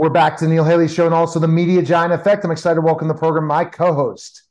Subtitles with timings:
[0.00, 2.42] We're back to Neil Haley Show and also the Media Giant Effect.
[2.42, 4.44] I'm excited to welcome the program my co-host,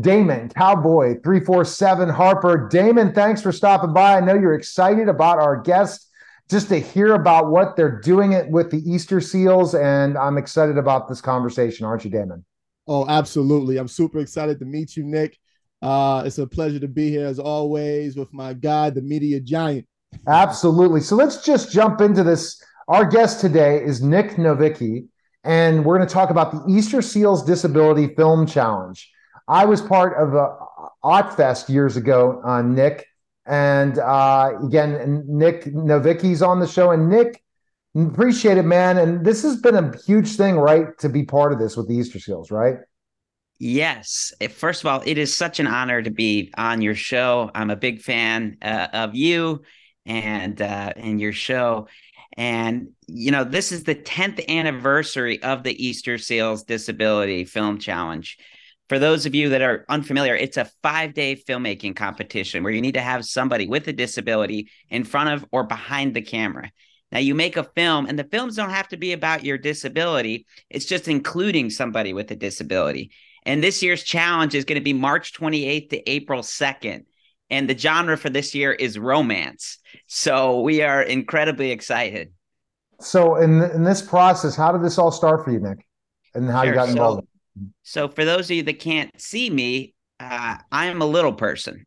[0.00, 2.68] Damon Cowboy 347 Harper.
[2.68, 4.16] Damon, thanks for stopping by.
[4.16, 6.08] I know you're excited about our guest
[6.48, 9.74] just to hear about what they're doing it with the Easter seals.
[9.74, 12.44] And I'm excited about this conversation, aren't you, Damon?
[12.86, 13.78] Oh, absolutely.
[13.78, 15.36] I'm super excited to meet you, Nic.
[15.82, 19.84] Uh, it's a pleasure to be here as always with my guy, the media giant.
[20.28, 21.00] Absolutely.
[21.00, 25.06] So let's just jump into this our guest today is Nic Novicki,
[25.44, 29.10] and we're going to talk about the Easter Seals Disability Film Challenge.
[29.48, 30.56] I was part of a
[31.04, 33.06] Ottfest years ago, uh, Nic,
[33.46, 37.42] and uh, again, Nic Novicki's on the show, and Nic,
[37.96, 38.98] appreciate it, man.
[38.98, 41.94] And this has been a huge thing, right, to be part of this with the
[41.94, 42.76] Easter Seals, right?
[43.58, 44.32] Yes.
[44.50, 47.50] First of all, it is such an honor to be on your show.
[47.54, 49.62] I'm a big fan uh, of you
[50.04, 51.86] and uh, and your show.
[52.36, 58.38] And, you know, this is the 10th anniversary of the Easter Seals Disability Film Challenge.
[58.88, 62.80] For those of you that are unfamiliar, it's a five day filmmaking competition where you
[62.80, 66.70] need to have somebody with a disability in front of or behind the camera.
[67.10, 70.46] Now, you make a film, and the films don't have to be about your disability,
[70.70, 73.10] it's just including somebody with a disability.
[73.44, 77.04] And this year's challenge is going to be March 28th to April 2nd
[77.52, 79.78] and the genre for this year is romance.
[80.06, 82.32] So we are incredibly excited.
[82.98, 85.86] So in in this process, how did this all start for you, Nic,
[86.34, 86.70] and how sure.
[86.70, 87.26] you got involved?
[87.82, 91.34] So, so, for those of you that can't see me, uh, I am a little
[91.34, 91.84] person.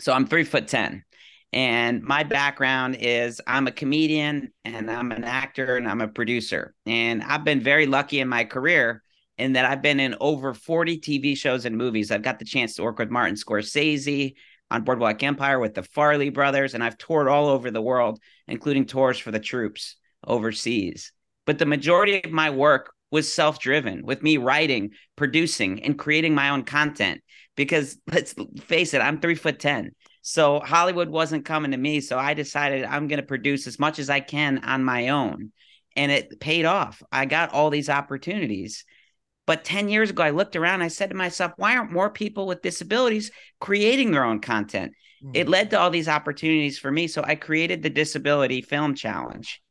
[0.00, 1.04] So I'm three foot ten,
[1.52, 6.74] and my background is I'm a comedian and I'm an actor and I'm a producer,
[6.86, 9.02] and I've been very lucky in my career
[9.36, 12.10] in that I've been in over 40 TV shows and movies.
[12.10, 14.34] I've got the chance to work with Martin Scorsese,
[14.70, 18.86] on Boardwalk Empire with the Farrelly brothers, and I've toured all over the world, including
[18.86, 19.96] tours for the troops
[20.26, 21.12] overseas.
[21.44, 26.34] But the majority of my work was self driven with me writing, producing, and creating
[26.34, 27.22] my own content.
[27.56, 29.92] Because let's face it, I'm three foot 10.
[30.22, 32.00] So Hollywood wasn't coming to me.
[32.00, 35.52] So I decided I'm going to produce as much as I can on my own.
[35.94, 37.02] And it paid off.
[37.12, 38.84] I got all these opportunities.
[39.46, 42.46] But 10 years ago, I looked around, I said to myself, why aren't more people
[42.46, 43.30] with disabilities
[43.60, 44.92] creating their own content?
[45.22, 45.32] Mm-hmm.
[45.34, 47.06] It led to all these opportunities for me.
[47.06, 49.62] So I created the Disability Film Challenge.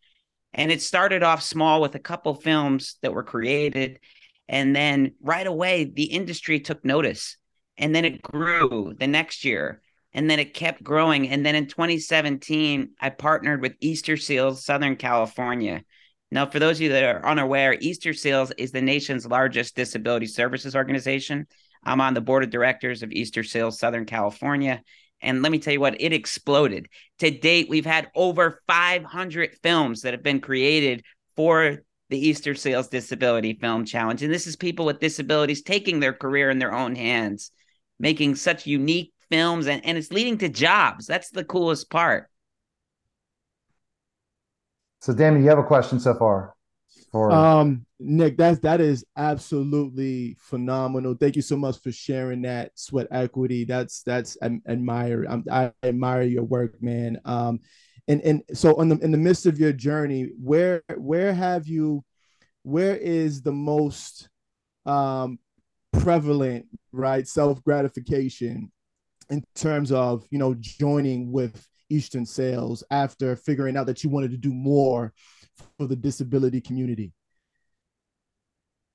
[0.53, 3.99] And it started off small with a couple films that were created.
[4.47, 7.35] And then right away, the industry took notice.
[7.77, 9.81] And then it grew the next year.
[10.13, 11.27] And then it kept growing.
[11.27, 15.83] And then in 2017, I partnered with Easter Seals Southern California
[16.35, 20.25] now, for those of you that are unaware, Easter Seals is the nation's largest disability
[20.25, 21.47] services organization.
[21.81, 24.81] I'm on the board of directors of Easter Seals Southern California.
[25.21, 26.87] And let me tell you what, it exploded.
[27.19, 31.05] To date, we've had over 500 films that have been created
[31.37, 34.21] for the Easter Seals Disability Film Challenge.
[34.21, 37.51] And this is people with disabilities taking their career in their own hands,
[37.97, 41.07] making such unique films, and, and it's leading to jobs.
[41.07, 42.29] That's the coolest part.
[45.05, 46.55] So, Damon, you have a question so far?
[47.11, 51.13] For um, Nick, that's that is absolutely phenomenal.
[51.13, 53.65] Thank you so much for sharing that sweat equity.
[53.65, 55.25] That's that's I admire.
[55.29, 57.21] I'm, I admire your work, man.
[57.23, 57.59] Um,
[58.07, 62.03] and and so in the in the midst of your journey, where where have you,
[62.63, 64.27] where is the most
[64.87, 65.37] um
[65.93, 68.71] prevalent right self gratification
[69.29, 74.31] in terms of you know joining with Easter Seals after figuring out that you wanted
[74.31, 75.13] to do more
[75.77, 77.11] for the disability community?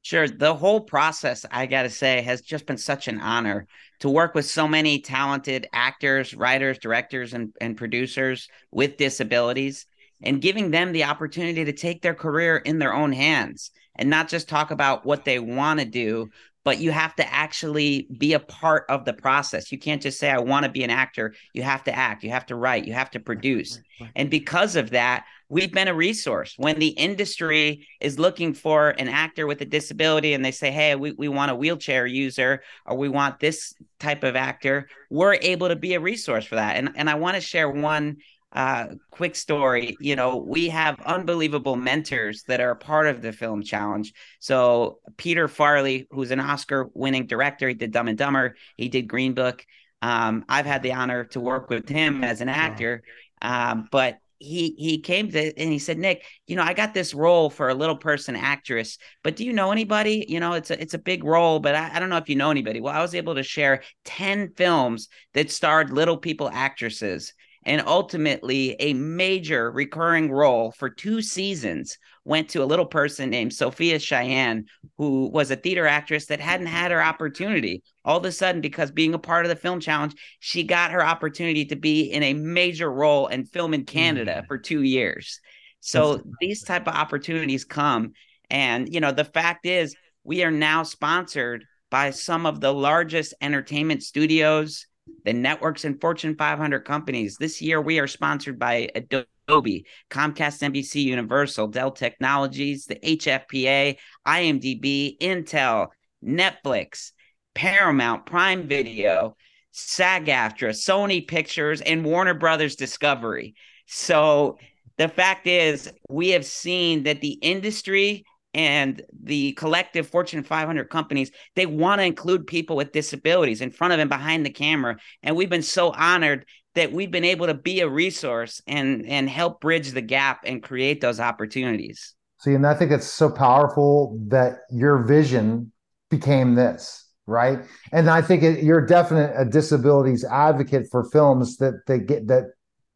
[0.03, 0.27] Sure.
[0.27, 3.67] The whole process, I got to say, has just been such an honor
[4.01, 9.87] to work with so many talented actors, writers, directors, and, and producers with disabilities
[10.23, 14.29] and giving them the opportunity to take their career in their own hands and not
[14.29, 16.31] just talk about what they want to do,
[16.65, 19.73] but you have to actually be a part of the process.
[19.73, 21.35] You can't just say, I want to be an actor.
[21.55, 23.81] You have to act, you have to write, you have to produce.
[24.15, 26.55] And because of that, we've been a resource.
[26.57, 30.95] When the industry is looking for an actor with a disability and they say, hey,
[30.95, 35.69] we, we want a wheelchair user or we want this type of actor, we're able
[35.69, 36.77] to be a resource for that.
[36.77, 38.19] And, and I want to share one
[38.53, 43.63] uh, quick story you know we have unbelievable mentors that are part of the film
[43.63, 44.13] challenge.
[44.41, 49.03] So peter farrelly who's an oscar winning director he did dumb and dumber he did
[49.03, 49.65] green book.
[50.03, 53.03] Um, i've had the honor to work with him as an actor.
[53.43, 57.13] Um, but he he came to and he said nic you know i got this
[57.13, 60.25] role for a little person actress but do you know anybody?
[60.29, 62.37] You know it's a it's a big role but I, I don't know if you
[62.37, 62.81] know anybody.
[62.81, 67.35] Well i was able to share 10 films that starred little people actresses
[67.67, 73.53] And ultimately, a major recurring role for two seasons went to a little person named
[73.53, 74.65] Sophia Cheyenne,
[74.97, 77.83] who was a theater actress that hadn't had her opportunity.
[78.05, 81.05] All of a sudden, because being a part of the film challenge, she got her
[81.05, 84.47] opportunity to be in a major role in film in Canada mm.
[84.47, 85.39] for two years.
[85.81, 88.13] So these type of opportunities come.
[88.49, 93.35] And you know, the fact is we are now sponsored by some of the largest
[93.41, 94.87] entertainment studios,
[95.25, 97.37] the networks and Fortune 500 companies.
[97.39, 103.97] This year, we are sponsored by Adobe, Comcast, NBC, Universal, Dell Technologies, the HFPA,
[104.27, 105.89] IMDb, Intel,
[106.25, 107.13] Netflix,
[107.55, 109.37] Paramount, Prime Video,
[109.73, 113.55] SAG AFTRA, Sony Pictures, and Warner Brothers Discovery.
[113.87, 114.59] So
[114.99, 118.25] the fact is, we have seen that the industry
[118.55, 123.93] and the collective Fortune 500 companies, they want to include people with disabilities in front
[123.93, 124.97] of and behind the camera.
[125.23, 129.29] And we've been so honored that we've been able to be a resource and and
[129.29, 132.15] help bridge the gap and create those opportunities.
[132.39, 135.73] See, and I think it's so powerful that your vision
[136.11, 137.61] became this, right?
[137.93, 142.53] And I think it, you're definite a disabilities advocate for films that they get that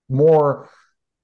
[0.09, 0.69] more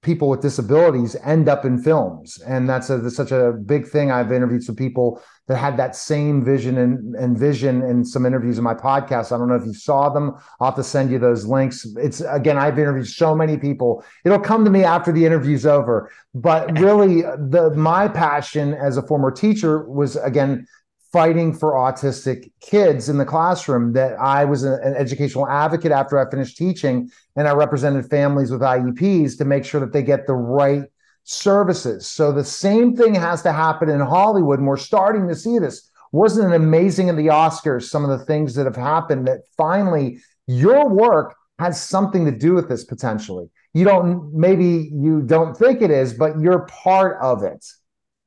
[0.01, 2.39] people with disabilities end up in films.
[2.47, 4.11] And that's, a, that's such a big thing.
[4.11, 8.57] I've interviewed some people that had that same vision and, and vision in some interviews
[8.57, 9.31] in my podcast.
[9.31, 10.35] I don't know if you saw them.
[10.59, 11.85] I'll have to send you those links.
[11.97, 14.03] It's again i've interviewed so many people.
[14.23, 16.09] It'll come to me after the interview's over.
[16.33, 20.67] But really the my passion as a former teacher was again
[21.11, 26.17] fighting for autistic kids in the classroom that I was a, an educational advocate after
[26.17, 30.25] I finished teaching and I represented families with IEPs to make sure that they get
[30.25, 30.83] the right
[31.23, 32.07] services.
[32.07, 35.89] So the same thing has to happen in Hollywood and we're starting to see this.
[36.13, 40.19] Wasn't it amazing in the Oscars some of the things that have happened that finally
[40.47, 43.49] your work has something to do with this potentially.
[43.73, 47.65] You don't maybe you don't think it is, but you're part of it.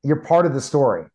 [0.02, 1.06] You're part of the story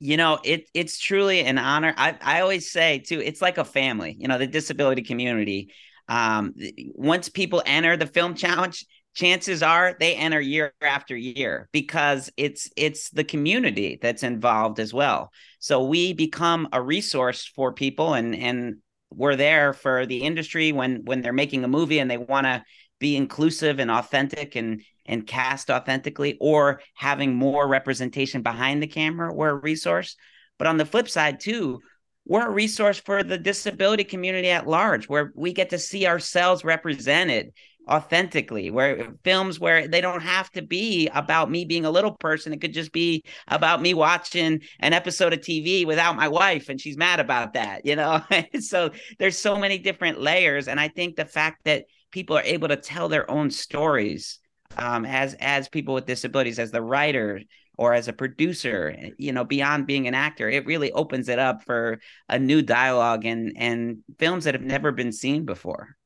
[0.00, 1.94] you know it it's truly an honor.
[1.96, 5.72] I i always say too it's like a family you know the disability community.
[6.08, 6.54] Um
[6.94, 8.84] once people enter the film challenge
[9.14, 14.94] chances are they enter year after year because it's it's the community that's involved as
[14.94, 15.32] well.
[15.58, 18.76] So we become a resource for people and and
[19.10, 22.62] we're there for the industry when when they're making a movie and they want to
[23.00, 29.34] be inclusive and authentic and and cast authentically or having more representation behind the camera
[29.34, 30.16] we're a resource.
[30.58, 31.80] But on the flip side too
[32.26, 36.62] we're a resource for the disability community at large where we get to see ourselves
[36.62, 37.52] represented
[37.88, 42.52] authentically where films where they don't have to be about me being a little person.
[42.52, 46.78] It could just be about me watching an episode of TV without my wife and
[46.78, 48.22] she's mad about that you know?
[48.60, 52.68] So there's so many different layers and i think the fact that people are able
[52.68, 54.38] to tell their own stories
[54.76, 57.40] um, as as people with disabilities, as the writer
[57.76, 61.64] or as a producer, you know, beyond being an actor, it really opens it up
[61.64, 65.96] for a new dialogue and and films that have never been seen before.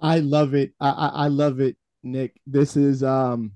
[0.00, 0.72] I love it.
[0.80, 2.40] I, I, I love it, Nic.
[2.46, 3.52] This is um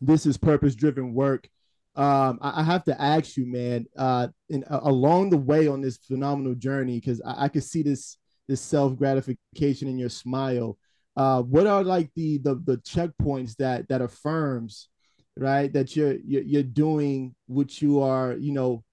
[0.00, 1.48] this is purpose driven work.
[1.94, 5.80] Um, I, I, have to ask you, man, uh, in, uh, along the way on
[5.80, 10.76] this phenomenal journey, because I, I could see this this self gratification in your smile.
[11.16, 14.88] Uh, what are like the, the the checkpoints that that affirms,
[15.36, 18.84] right, that you're you're, doing what you are, you know,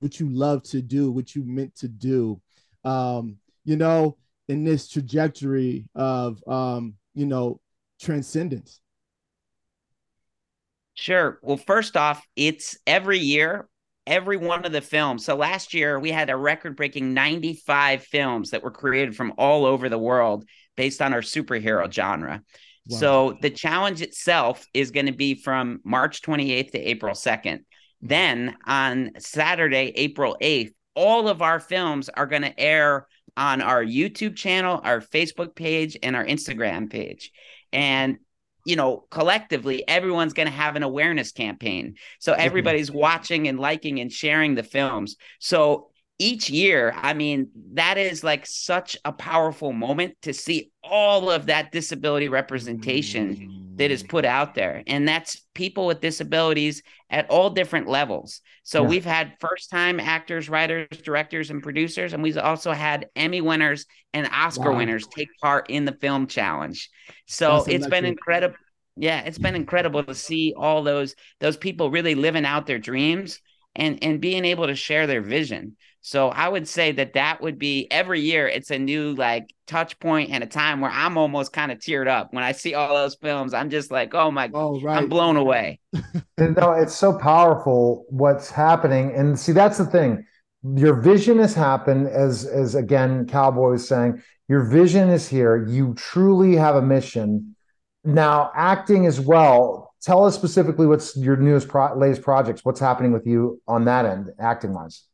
[0.00, 2.40] what you love to do, what you meant to do,
[2.84, 4.16] um, you know,
[4.48, 7.60] in this trajectory of um, you know,
[8.00, 8.80] transcendence.
[10.94, 11.38] Sure.
[11.42, 13.68] Well, first off, it's every year
[14.06, 15.24] every one of the films.
[15.24, 19.64] So last year we had a record breaking 95 films that were created from all
[19.64, 20.44] over the world
[20.76, 22.42] based on our superhero genre.
[22.86, 22.98] Wow.
[22.98, 27.60] So the challenge itself is going to be from March 28th to April 2nd.
[28.02, 33.06] Then on Saturday, April 8th, all of our films are going to air
[33.36, 37.32] on our YouTube channel, our Facebook page, and our Instagram page.
[37.72, 38.18] And
[38.64, 41.96] you know, collectively, everyone's going to have an awareness campaign.
[42.18, 45.16] So everybody's watching and liking and sharing the films.
[45.38, 51.30] So each year, I mean, that is like such a powerful moment to see all
[51.30, 53.63] of that disability representation mm.
[53.76, 54.82] That is put out there.
[54.86, 58.40] And that's people with disabilities at all different levels.
[58.62, 58.88] So yeah.
[58.88, 62.12] we've had first time actors, writers, directors, and producers.
[62.12, 64.78] And we've also had Emmy winners and Oscar wow.
[64.78, 66.90] winners take part in the film challenge.
[67.26, 68.56] So it's been incredible.
[68.96, 73.40] Yeah, it's been incredible to see all those those people really living out their dreams
[73.74, 75.76] and and being able to share their vision.
[76.06, 78.46] So I would say that that would be every year.
[78.46, 82.08] It's a new like touch point and a time where I'm almost kind of teared
[82.08, 83.54] up when I see all those films.
[83.54, 84.98] I'm just like, oh my, oh, right.
[84.98, 85.80] I'm blown away.
[86.38, 90.26] no, it's so powerful what's happening, and see that's the thing.
[90.76, 94.22] Your vision has happened, as as again, Cowboy was saying.
[94.46, 95.66] Your vision is here.
[95.66, 97.56] You truly have a mission.
[98.04, 99.94] Now, acting as well.
[100.02, 102.62] Tell us specifically what's your newest pro- latest projects.
[102.62, 105.04] What's happening with you on that end, acting wise?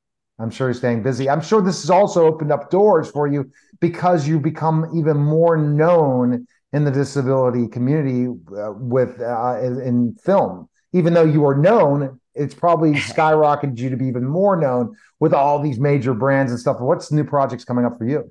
[0.41, 1.29] I'm sure you're staying busy.
[1.29, 5.57] I'm sure this has also opened up doors for you because you become even more
[5.57, 10.69] known in the disability community uh, with uh, in, film.
[10.93, 15.35] Even though you are known, it's probably skyrocketed you to be even more known with
[15.35, 16.81] all these major brands and stuff.
[16.81, 18.31] What's new projects coming up for you?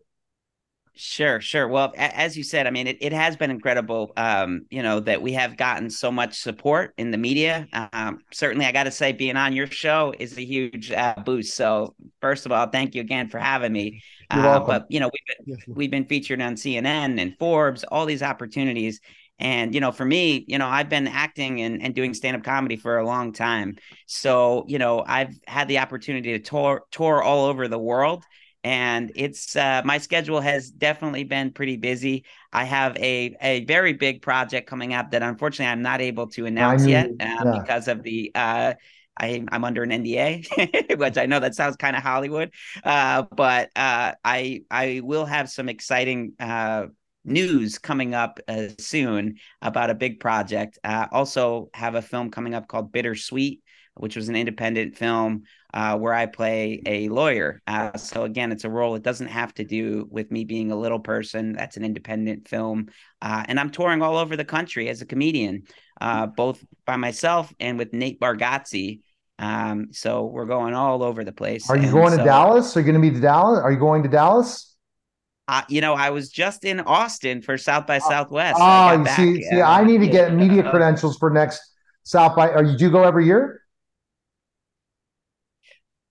[1.01, 1.65] Sure, sure.
[1.65, 5.21] Well, as you said, I mean, it, it has been incredible, um, you know, that
[5.21, 7.69] we have gotten so much support in the media.
[7.93, 11.55] Um, certainly, I got to say, being on your show is a huge uh, boost.
[11.55, 14.01] So, first of all, thank you again for having me.
[14.29, 18.05] Uh, but, you know, we've been, yes, we've been featured on CNN and Forbes, all
[18.05, 19.01] these opportunities.
[19.39, 22.43] And, you know, for me, you know, I've been acting and, and doing stand up
[22.43, 23.77] comedy for a long time.
[24.05, 28.25] So, you know, I've had the opportunity to tour, tour all over the world
[28.63, 32.25] and it's uh, my schedule has definitely been pretty busy.
[32.51, 36.45] I have a a very big project coming up that unfortunately I'm not able to
[36.45, 37.59] announce yet um, yeah.
[37.61, 38.73] because of the uh,
[39.19, 42.51] I, am under an NDA, which I know that sounds kind of Hollywood,
[42.83, 46.87] uh, but uh, I I will have some exciting uh,
[47.25, 50.79] news coming up uh, soon about a big project.
[50.83, 53.61] Uh, also have a film coming up called Bittersweet,
[53.95, 57.61] which was an independent film uh, where I play a lawyer.
[57.67, 58.95] Uh, so again, it's a role.
[58.95, 61.53] It doesn't have to do with me being a little person.
[61.53, 62.87] That's an independent film,
[63.21, 65.63] uh, and I'm touring all over the country as a comedian,
[66.01, 69.01] uh, both by myself and with Nate Bargatze.
[69.39, 71.69] Um, so we're going all over the place.
[71.69, 72.75] Are you going so, to Dallas?
[72.75, 73.59] Are you going to be to Dallas?
[73.59, 74.75] Are you going to Dallas?
[75.47, 78.57] Uh, you know, I was just in Austin for South by Southwest.
[78.59, 81.61] Oh, you see, see, I need to get media credentials for next
[82.03, 82.51] South by.
[82.51, 83.61] Are you do go every year?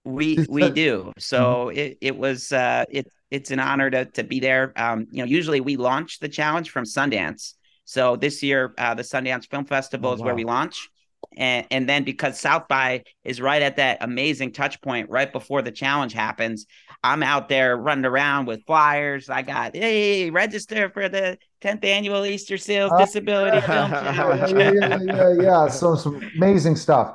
[0.04, 1.12] We we do.
[1.18, 1.78] So mm-hmm.
[1.78, 4.73] it it was uh it it's an honor to to be there.
[4.75, 7.54] Um, you know, usually we launch the challenge from Sundance.
[7.85, 10.26] So this year, uh, the Sundance Film Festival oh, is wow.
[10.26, 10.88] where we launch.
[11.37, 15.62] And, and then because South by is right at that amazing touch point right before
[15.62, 16.66] the challenge happens,
[17.02, 19.28] I'm out there running around with flyers.
[19.28, 24.52] I got, hey, register for the 10th annual Easter Seals uh, Disability Film Challenge.
[24.52, 25.68] yeah, yeah, yeah, yeah.
[25.68, 27.14] So some amazing stuff.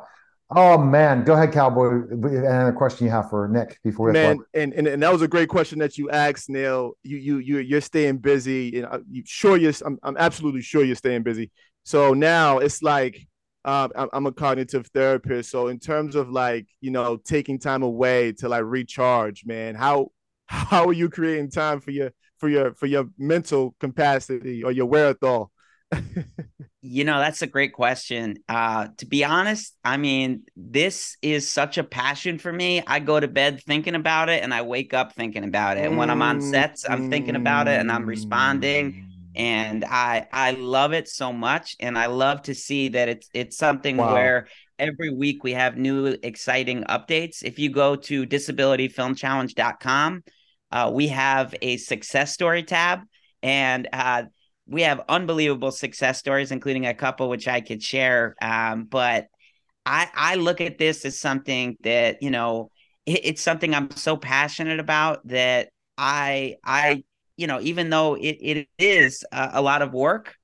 [0.55, 2.03] Oh man, go ahead, Cowboy.
[2.11, 5.23] And a question you have for Nic before we man, and, and and that was
[5.23, 6.93] a great question that you asked, Neil.
[7.01, 9.73] You you you you're staying busy, and you sure you're.
[9.83, 11.49] I'm I'm absolutely sure you're staying busy.
[11.83, 13.27] So now it's like
[13.65, 15.49] um, I'm a cognitive therapist.
[15.49, 20.11] So in terms of like you know taking time away to like recharge, man, how
[20.47, 24.85] how are you creating time for your for your for your mental capacity or your
[24.85, 25.51] wherewithal?
[26.81, 28.37] you know, that's a great question.
[28.49, 32.83] Uh, to be honest, I mean, this is such a passion for me.
[32.85, 35.85] I go to bed thinking about it and I wake up thinking about it.
[35.85, 39.12] And when I'm on sets, I'm thinking about it and I'm responding.
[39.35, 41.75] And I I love it so much.
[41.79, 44.13] And I love to see that it's it's something wow.
[44.13, 44.47] where
[44.79, 47.43] every week we have new exciting updates.
[47.43, 50.23] If you go to disabilityfilmchallenge.com,
[50.71, 53.01] uh, we have a success story tab.
[53.41, 54.23] And uh,
[54.65, 58.35] we have unbelievable success stories, including a couple which I could share.
[58.41, 59.27] Um, but
[59.85, 62.71] I I look at this as something that you know
[63.05, 67.03] it, it's something I'm so passionate about that I I
[67.37, 70.35] you know even though it, it is a, a lot of work,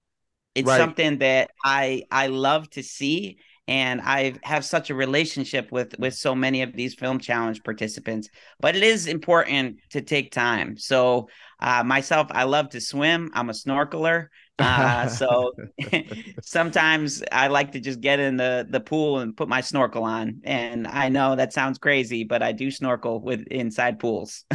[0.55, 0.77] it's right.
[0.77, 3.37] something that I I love to see
[3.69, 8.27] and I have such a relationship with with so many of these film challenge participants.
[8.59, 10.75] But it is important to take time.
[10.75, 11.29] So
[11.59, 13.29] uh, myself, I love to swim.
[13.35, 14.29] I'm a snorkeler.
[14.59, 15.53] Uh, so
[16.41, 20.41] sometimes I like to just get in the, the pool and put my snorkel on.
[20.43, 24.45] And I know that sounds crazy, but I do snorkel with inside pools.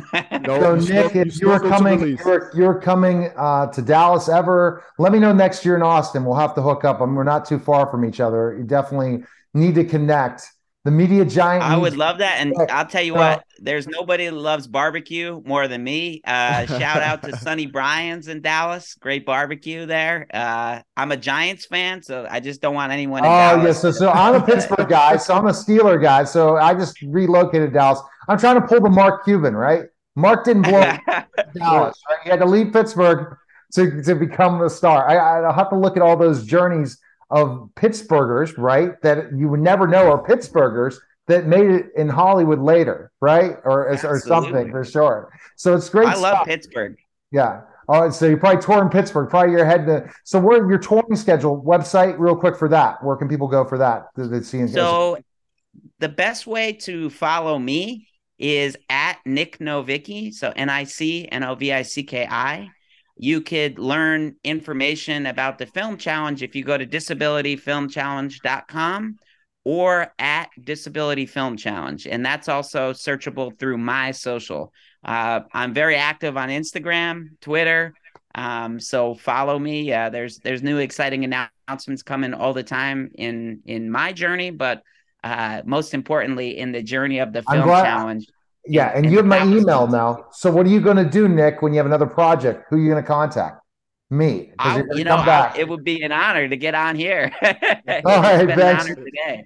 [0.40, 5.18] no, so Nic, if you're coming, you're, you're coming uh, to Dallas ever, let me
[5.18, 6.24] know next year in Austin.
[6.24, 7.00] We'll have to hook up.
[7.00, 8.56] I mean, we're not too far from each other.
[8.56, 10.50] You definitely need to connect
[10.84, 11.64] the media giant.
[11.64, 13.44] I would love that, and I'll tell you what.
[13.58, 16.20] There's nobody that loves barbecue more than me.
[16.26, 18.94] Uh, shout out to Sonny Bryan's in Dallas.
[18.94, 20.26] Great barbecue there.
[20.32, 23.22] Uh, I'm a Giants fan, so I just don't want anyone.
[23.24, 23.64] oh Dallas.
[23.64, 26.24] yes, so, so I'm a Pittsburgh guy, so I'm a Steeler guy.
[26.24, 28.00] So I just relocated Dallas.
[28.28, 29.84] I'm trying to pull the Mark Cuban, right?
[30.16, 30.80] Mark didn't blow
[31.54, 31.98] Dallas.
[32.08, 32.18] Right?
[32.24, 33.38] He had to leave Pittsburgh
[33.72, 35.08] to, to become a star.
[35.08, 36.98] I, I have to look at all those journeys
[37.30, 39.00] of Pittsburghers, right?
[39.02, 43.56] That you would never know are Pittsburghers that made it in Hollywood later, right?
[43.64, 45.32] Or or something for sure.
[45.56, 46.08] So it's great.
[46.08, 46.22] I stuff.
[46.22, 46.96] love Pittsburgh.
[47.30, 47.62] Yeah.
[47.88, 49.28] Oh, so you probably tour in Pittsburgh.
[49.28, 50.10] Probably you're head to.
[50.24, 53.02] So where your touring schedule website real quick for that?
[53.04, 54.06] Where can people go for that?
[54.68, 55.18] So
[55.98, 60.32] the best way to follow me is at Nic Novicki.
[60.32, 62.70] So N I C N O V I C K I.
[63.16, 69.18] You could learn information about the film challenge if you go to disabilityfilmchallenge.com
[69.64, 72.06] or at Disability Film Challenge.
[72.06, 74.72] And that's also searchable through my social.
[75.02, 77.94] Uh, I'm very active on Instagram, Twitter.
[78.34, 79.92] Um, so follow me.
[79.92, 84.82] Uh, there's there's new exciting announcements coming all the time in in my journey, but
[85.22, 88.26] uh, most importantly in the journey of the film challenge.
[88.66, 90.26] Yeah, and, and you have my email now.
[90.32, 92.64] So what are you going to do, Nic, when you have another project?
[92.70, 93.60] Who are you going to contact?
[94.10, 94.52] Me.
[94.94, 97.32] you know, it would be an honor to get on here.
[97.42, 98.86] All right, thanks.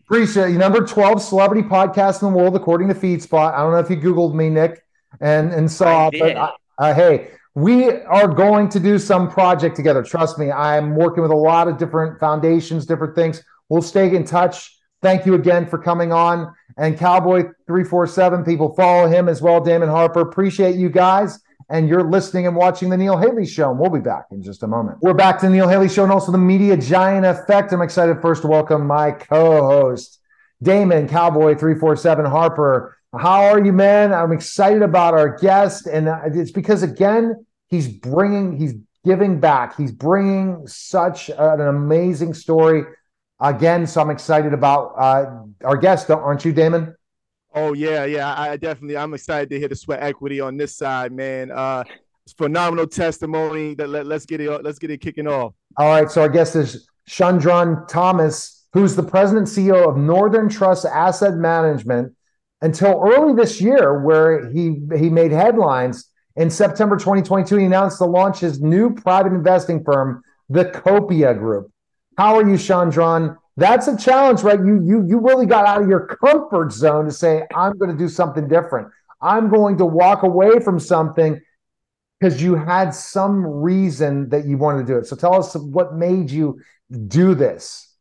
[0.04, 0.58] Appreciate you.
[0.58, 3.54] Number 12 celebrity podcast in the world, according to FeedSpot.
[3.54, 4.82] I don't know if you Googled me, Nic,
[5.20, 10.02] and, and saw, but I, uh, hey, we are going to do some project together.
[10.02, 13.42] Trust me, I'm working with a lot of different foundations, different things.
[13.68, 14.76] We'll stay in touch.
[15.02, 16.54] Thank you again for coming on.
[16.78, 20.20] And Cowboy347, people follow him as well, Damon Harper.
[20.20, 21.40] Appreciate you guys.
[21.68, 23.70] And you're listening and watching the Neil Haley Show.
[23.70, 24.98] And we'll be back in just a moment.
[25.02, 27.72] We're back to the Neil Haley Show and also the Media Giant Effect.
[27.72, 30.20] I'm excited first to welcome my co host,
[30.62, 32.96] Damon Cowboy347 Harper.
[33.12, 34.14] How are you, man?
[34.14, 35.88] I'm excited about our guest.
[35.88, 39.76] And it's because, again, he's bringing, he's giving back.
[39.76, 42.84] He's bringing such an amazing story
[43.40, 43.86] again.
[43.86, 46.94] So I'm excited about uh, our guest, aren't you, Damon?
[47.54, 48.34] Oh yeah, yeah.
[48.38, 51.50] I definitely I'm excited to hear the sweat equity on this side, man.
[51.50, 51.84] Uh
[52.36, 53.74] phenomenal testimony.
[53.74, 55.54] That let, let's get it let's get it kicking off.
[55.76, 56.10] All right.
[56.10, 62.14] So our guest is Shundrawn Thomas, who's the president CEO of Northern Trust Asset Management
[62.60, 66.10] until early this year, where he he made headlines.
[66.36, 71.72] In September 2022, he announced to launch his new private investing firm, the Copia Group.
[72.18, 73.38] How are you, Shundrawn?
[73.56, 74.58] That's a challenge, right?
[74.58, 77.96] You you you really got out of your comfort zone to say, I'm going to
[77.96, 78.88] do something different.
[79.22, 81.40] I'm going to walk away from something
[82.18, 85.06] because you had some reason that you wanted to do it.
[85.06, 86.60] So tell us what made you
[87.06, 87.94] do this.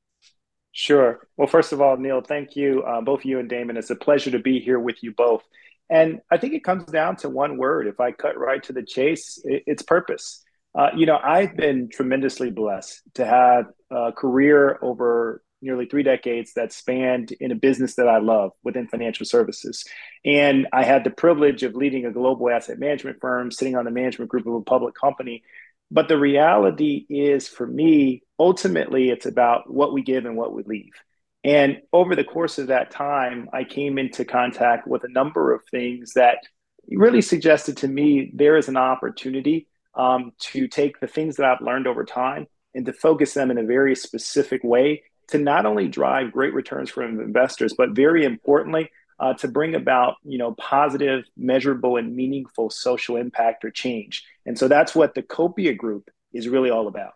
[0.71, 1.19] Sure.
[1.37, 3.77] Well, first of all, Neil, thank you, uh, both you and Damon.
[3.77, 5.43] It's a pleasure to be here with you both.
[5.89, 7.87] And I think it comes down to one word.
[7.87, 10.43] If I cut right to the chase, it's purpose.
[10.77, 16.53] Uh, you know, I've been tremendously blessed to have a career over nearly three decades
[16.53, 19.83] that spanned in a business that I love within financial services.
[20.23, 23.91] And I had the privilege of leading a global asset management firm, sitting on the
[23.91, 25.43] management group of a public company.
[25.89, 30.61] But the reality is for me, ultimately, it's about what we give and what we
[30.61, 30.93] leave.
[31.43, 35.61] And over the course of that time, I came into contact with a number of
[35.71, 36.37] things that
[36.87, 41.65] really suggested to me there is an opportunity um, to take the things that I've
[41.65, 45.87] learned over time and to focus them in a very specific way to not only
[45.87, 51.25] drive great returns for investors, but very importantly, uh, to bring about you know positive,
[51.35, 54.23] measurable, and meaningful social impact or change.
[54.45, 57.13] And so that's what the Copia Group is really all about.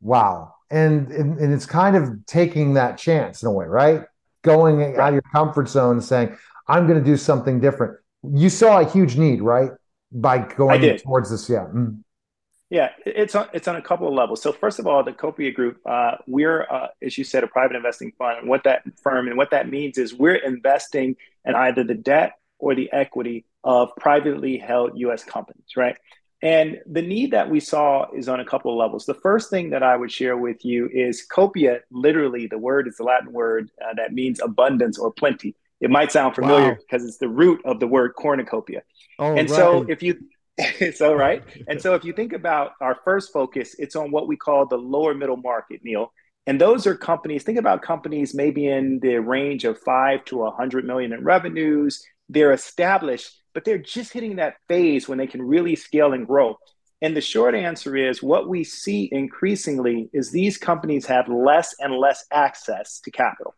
[0.00, 4.04] Wow, and and, and it's kind of taking that chance in a way, right?
[4.42, 4.98] Going right.
[4.98, 6.36] out of your comfort zone and saying,
[6.66, 9.70] "I'm going to do something different." You saw a huge need, right?
[10.12, 11.48] By going towards this.
[11.48, 11.66] Yeah.
[11.72, 12.02] Mm.
[12.70, 14.42] Yeah, it's on it's on a couple of levels.
[14.42, 17.76] So first of all, the Copia Group, uh, we're uh, as you said, a private
[17.76, 18.40] investing fund.
[18.40, 21.16] And what that firm and what that means is we're investing
[21.46, 25.24] in either the debt or the equity of privately held U.S.
[25.24, 25.96] companies, right?
[26.42, 29.06] And the need that we saw is on a couple of levels.
[29.06, 31.80] The first thing that I would share with you is copia.
[31.90, 35.56] Literally, the word is the Latin word uh, that means abundance or plenty.
[35.80, 36.76] It might sound familiar wow.
[36.78, 38.82] because it's the root of the word cornucopia.
[39.18, 39.50] Oh, and right.
[39.50, 40.18] so if you
[40.94, 41.42] so right.
[41.68, 44.76] And so if you think about our first focus, it's on what we call the
[44.76, 46.12] lower middle market, Neil.
[46.46, 50.50] And those are companies, think about companies maybe in the range of five to a
[50.50, 52.02] hundred million in revenues.
[52.28, 56.58] They're established, but they're just hitting that phase when they can really scale and grow.
[57.00, 61.94] And the short answer is what we see increasingly is these companies have less and
[61.94, 63.54] less access to capital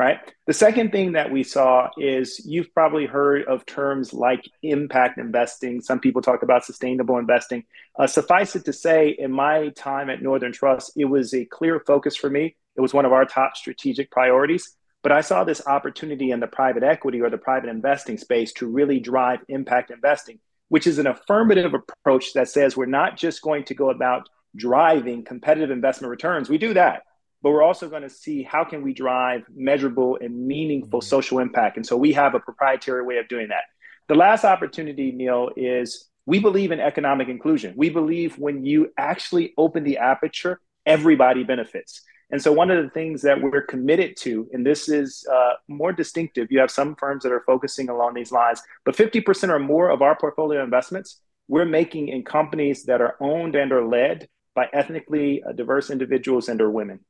[0.00, 0.18] right?
[0.46, 5.82] The second thing that we saw is you've probably heard of terms like impact investing.
[5.82, 7.64] Some people talk about sustainable investing.
[7.98, 11.80] Uh, suffice it to say, in my time at Northern Trust, it was a clear
[11.86, 12.56] focus for me.
[12.76, 14.74] It was one of our top strategic priorities.
[15.02, 18.66] But I saw this opportunity in the private equity or the private investing space to
[18.66, 20.38] really drive impact investing,
[20.70, 25.24] which is an affirmative approach that says we're not just going to go about driving
[25.24, 26.48] competitive investment returns.
[26.48, 27.02] We do that
[27.42, 31.08] but we're also going to see how can we drive measurable and meaningful mm-hmm.
[31.08, 31.76] social impact.
[31.76, 33.64] And so we have a proprietary way of doing that.
[34.08, 37.74] The last opportunity, Neil, is we believe in economic inclusion.
[37.76, 42.02] We believe when you actually open the aperture, everybody benefits.
[42.32, 45.92] And so, one of the things that we're committed to, and this is uh, more
[45.92, 49.90] distinctive, you have some firms that are focusing along these lines, but 50% or more
[49.90, 54.68] of our portfolio investments we're making in companies that are owned and are led by
[54.72, 57.00] ethnically diverse individuals and or women.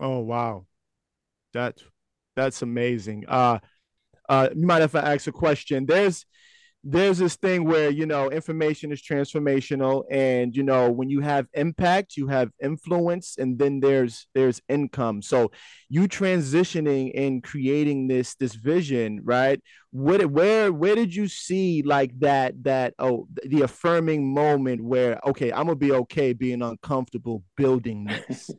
[0.00, 0.66] Oh wow,
[1.52, 1.82] that's
[2.36, 3.24] that's amazing.
[3.28, 3.58] Uh,
[4.28, 5.86] uh, you might have to ask a question.
[5.86, 6.26] There's
[6.86, 11.46] there's this thing where you know information is transformational and you know when you have
[11.54, 15.50] impact you have influence and then there's there's income so
[15.88, 22.12] you transitioning and creating this this vision right what where where did you see like
[22.20, 28.04] that that oh the affirming moment where okay i'm gonna be okay being uncomfortable building
[28.28, 28.50] this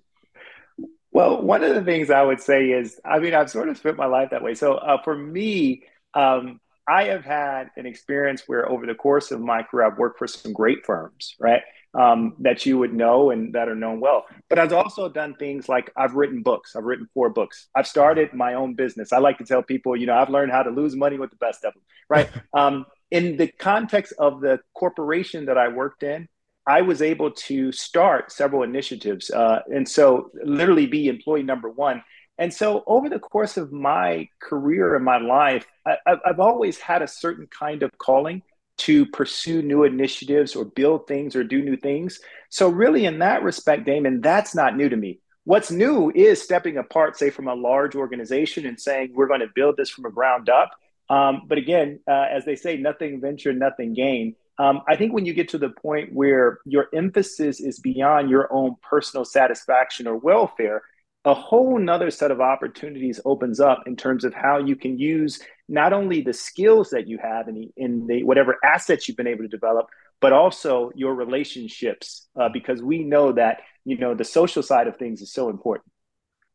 [1.16, 3.98] well one of the things i would say is i mean i've sort of spent
[3.98, 5.84] my life that way so uh, for me
[6.16, 10.20] um, I have had an experience where over the course of my career, I've worked
[10.20, 11.62] for some great firms, right?
[11.94, 14.26] Um, that you would know and that are known well.
[14.50, 16.76] But I've also done things like I've written books.
[16.76, 17.70] I've written four books.
[17.74, 19.14] I've started my own business.
[19.14, 21.38] I like to tell people, you know, I've learned how to lose money with the
[21.38, 22.30] best of them, right?
[22.54, 26.28] um, in the context of the corporation that I worked in,
[26.68, 29.30] I was able to start several initiatives.
[29.30, 32.04] Uh, and so, literally, be employee number one
[32.38, 37.02] and so, over the course of my career and my life, I, have always had
[37.02, 38.42] a certain kind of calling
[38.78, 42.20] to pursue new initiatives or build things or do new things.
[42.50, 45.20] So, really, in that respect, Damon, that's not new to me.
[45.46, 49.50] What's new is stepping apart, say, from a large organization and saying, we're going to
[49.56, 50.72] build this from a ground up.
[51.10, 54.36] Um, but again, uh, as they say, nothing venture, nothing gain.
[54.58, 58.52] Um, I think when you get to the point where your emphasis is beyond your
[58.54, 60.84] own personal satisfaction or welfare,
[61.26, 65.42] a whole nother set of opportunities opens up in terms of how you can use
[65.68, 69.28] not only the skills that you have in, the, in the whatever assets you've been
[69.28, 69.88] able to develop
[70.22, 74.98] but also your relationships uh, because we know that you know the social side of
[74.98, 75.92] things is so important.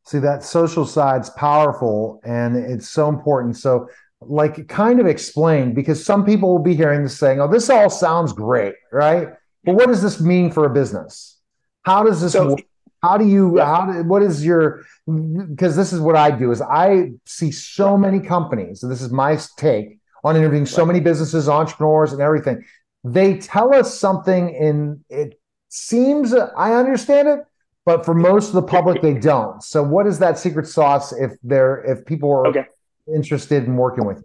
[0.07, 3.57] See that social side's powerful and it's so important.
[3.57, 3.89] So
[4.23, 7.89] like kind of explain because some people will be hearing this saying oh this all
[7.89, 9.29] sounds great right
[9.65, 11.41] but what does this mean for a business
[11.83, 12.61] how does this so, work?
[13.03, 16.61] How do you, how do, what is your, because this is what I do is
[16.61, 21.49] I see so many companies, and this is my take on interviewing so many businesses,
[21.49, 22.63] entrepreneurs and everything.
[23.03, 27.41] They tell us something and it seems, I understand it,
[27.87, 29.63] but for most of the public, they don't.
[29.63, 32.67] So what is that secret sauce if they're, if people are okay.
[33.15, 34.23] Interested in working with?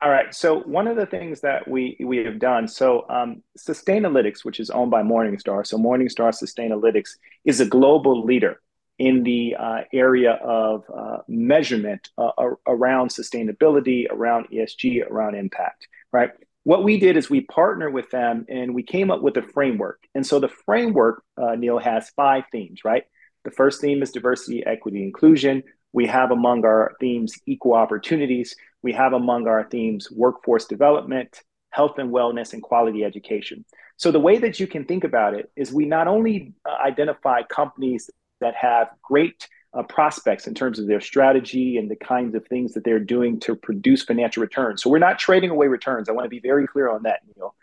[0.00, 0.32] All right.
[0.32, 4.70] So one of the things that we we have done, so um, Sustainalytics, which is
[4.70, 8.60] owned by Morningstar, so Morningstar Sustainalytics is a global leader
[9.00, 12.30] in the uh, area of uh, measurement uh,
[12.68, 15.88] around sustainability, around ESG, around impact.
[16.12, 16.30] Right.
[16.62, 20.00] What we did is we partnered with them and we came up with a framework.
[20.14, 22.80] And so the framework, uh, Neil, has five themes.
[22.84, 23.04] Right.
[23.44, 25.62] The first theme is diversity, equity, inclusion.
[25.92, 28.54] We have among our themes equal opportunities.
[28.82, 33.64] We have among our themes workforce development, health and wellness, and quality education.
[33.96, 37.42] So, the way that you can think about it is we not only uh, identify
[37.42, 42.46] companies that have great uh, prospects in terms of their strategy and the kinds of
[42.46, 44.82] things that they're doing to produce financial returns.
[44.82, 46.08] So, we're not trading away returns.
[46.08, 47.54] I want to be very clear on that, Neil.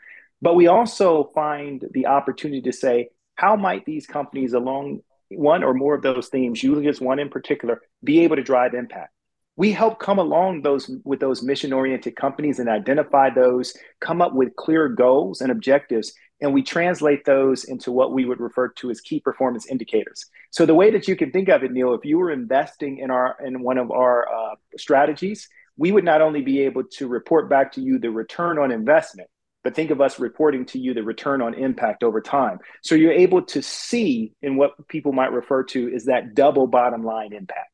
[0.41, 5.01] But we also find the opportunity to say, how might these companies along
[5.37, 8.73] one or more of those themes, usually just one in particular, be able to drive
[8.73, 9.15] impact?
[9.57, 14.33] we help come along those with those mission oriented companies and identify those come up
[14.33, 18.89] with clear goals and objectives and we translate those into what we would refer to
[18.89, 22.05] as key performance indicators so the way that you can think of it neil if
[22.05, 26.41] you were investing in our in one of our uh, strategies we would not only
[26.41, 29.29] be able to report back to you the return on investment
[29.65, 33.12] but think of us reporting to you the return on impact over time so you're
[33.12, 37.71] able to see in what people might refer to is that double bottom line impact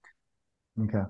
[0.82, 1.04] okay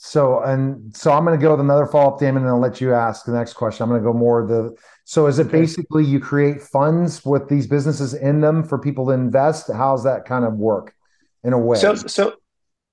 [0.00, 2.80] so and so I'm going to go with another follow up, Damon, and I'll let
[2.80, 3.82] you ask the next question.
[3.82, 4.76] I'm going to go more the.
[5.04, 9.12] So is it basically you create funds with these businesses in them for people to
[9.12, 9.68] invest?
[9.72, 10.94] How's that kind of work
[11.42, 11.78] in a way?
[11.78, 12.34] So so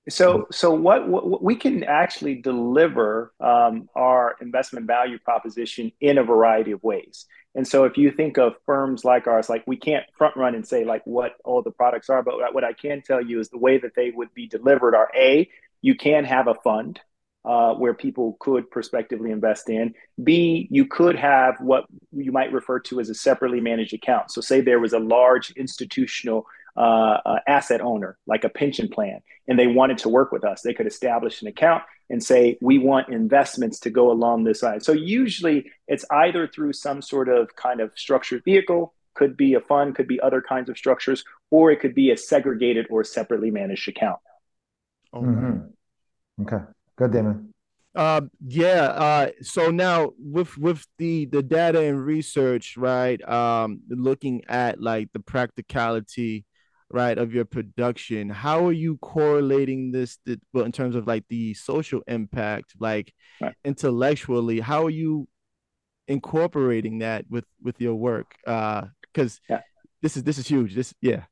[0.10, 6.24] so so what, what we can actually deliver um, our investment value proposition in a
[6.24, 7.26] variety of ways.
[7.56, 10.68] And so if you think of firms like ours, like we can't front run and
[10.68, 13.58] say like what all the products are, but what I can tell you is the
[13.58, 15.50] way that they would be delivered are a
[15.82, 17.00] you can have a fund
[17.46, 19.94] uh, where people could prospectively invest in.
[20.24, 24.32] B, you could have what you might refer to as a separately managed account.
[24.32, 29.22] So, say there was a large institutional uh, uh, asset owner, like a pension plan,
[29.48, 32.78] and they wanted to work with us, they could establish an account and say, we
[32.78, 34.84] want investments to go along this side.
[34.84, 39.62] So usually it's either through some sort of kind of structured vehicle, could be a
[39.62, 43.50] fund, could be other kinds of structures, or it could be a segregated or separately
[43.50, 44.20] managed account.
[45.14, 45.26] Okay.
[45.26, 46.44] Mm-hmm.
[46.44, 46.64] Okay.
[46.98, 47.54] Good, Damon.
[47.96, 48.84] Uh, yeah.
[48.88, 53.22] Uh, so now with with the the data and research, right?
[53.28, 56.44] Um, looking at like the practicality,
[56.92, 58.30] right, of your production.
[58.30, 60.18] How are you correlating this?
[60.54, 63.54] Well, in terms of like the social impact, like right.
[63.64, 65.28] intellectually, how are you
[66.08, 68.36] incorporating that with with your work?
[68.46, 69.62] Uh, because yeah.
[70.02, 70.76] this is this is huge.
[70.76, 71.24] This yeah.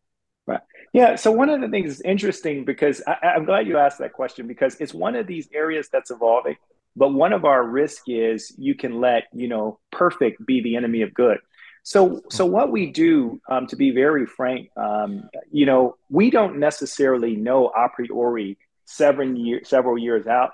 [0.46, 0.62] Right.
[0.94, 1.16] Yeah.
[1.16, 4.48] So one of the things is interesting because I, am glad you asked that question
[4.48, 6.56] because it's one of these areas that's evolving.
[6.96, 11.02] But one of our risk is you can let you know perfect be the enemy
[11.02, 11.40] of good.
[11.84, 16.58] So so what we do, um, to be very frank, um, you know, we don't
[16.58, 20.52] necessarily know a priori seven years several years out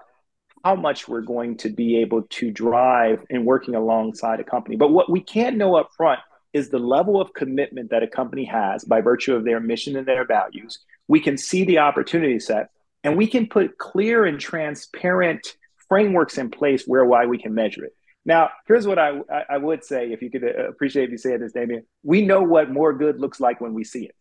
[0.64, 4.76] how much we're going to be able to drive in working alongside a company.
[4.76, 6.20] But what we can know up front
[6.52, 10.08] is the level of commitment that a company has by virtue of their mission and
[10.08, 10.80] their values.
[11.08, 12.72] We can see the opportunity set
[13.04, 15.56] and we can put clear and transparent
[15.88, 17.96] frameworks in place whereby we can measure it.
[18.30, 21.36] Now, here's what I, I would say, if you could uh, appreciate if you say
[21.38, 21.84] this, Damien.
[22.04, 24.16] We know what more good looks like when we see it.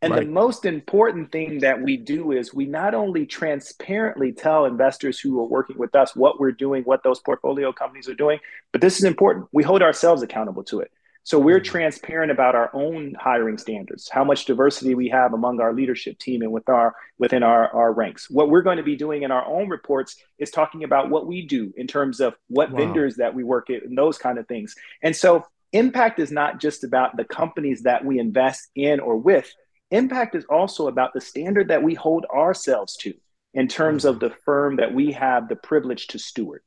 [0.00, 0.20] And right.
[0.20, 5.40] the most important thing that we do is we not only transparently tell investors who
[5.40, 8.38] are working with us what we're doing, what those portfolio companies are doing,
[8.70, 9.48] but this is important.
[9.50, 10.92] We hold ourselves accountable to it.
[11.24, 11.70] So we're mm-hmm.
[11.70, 16.42] transparent about our own hiring standards, how much diversity we have among our leadership team
[16.42, 18.28] and with our within our, our ranks.
[18.28, 21.46] What we're going to be doing in our own reports is talking about what we
[21.46, 22.78] do in terms of what wow.
[22.78, 24.74] vendors that we work at and those kind of things.
[25.02, 29.52] And so impact is not just about the companies that we invest in or with.
[29.90, 33.14] Impact is also about the standard that we hold ourselves to
[33.54, 34.28] in terms of mm-hmm.
[34.28, 36.62] the firm that we have the privilege to steward.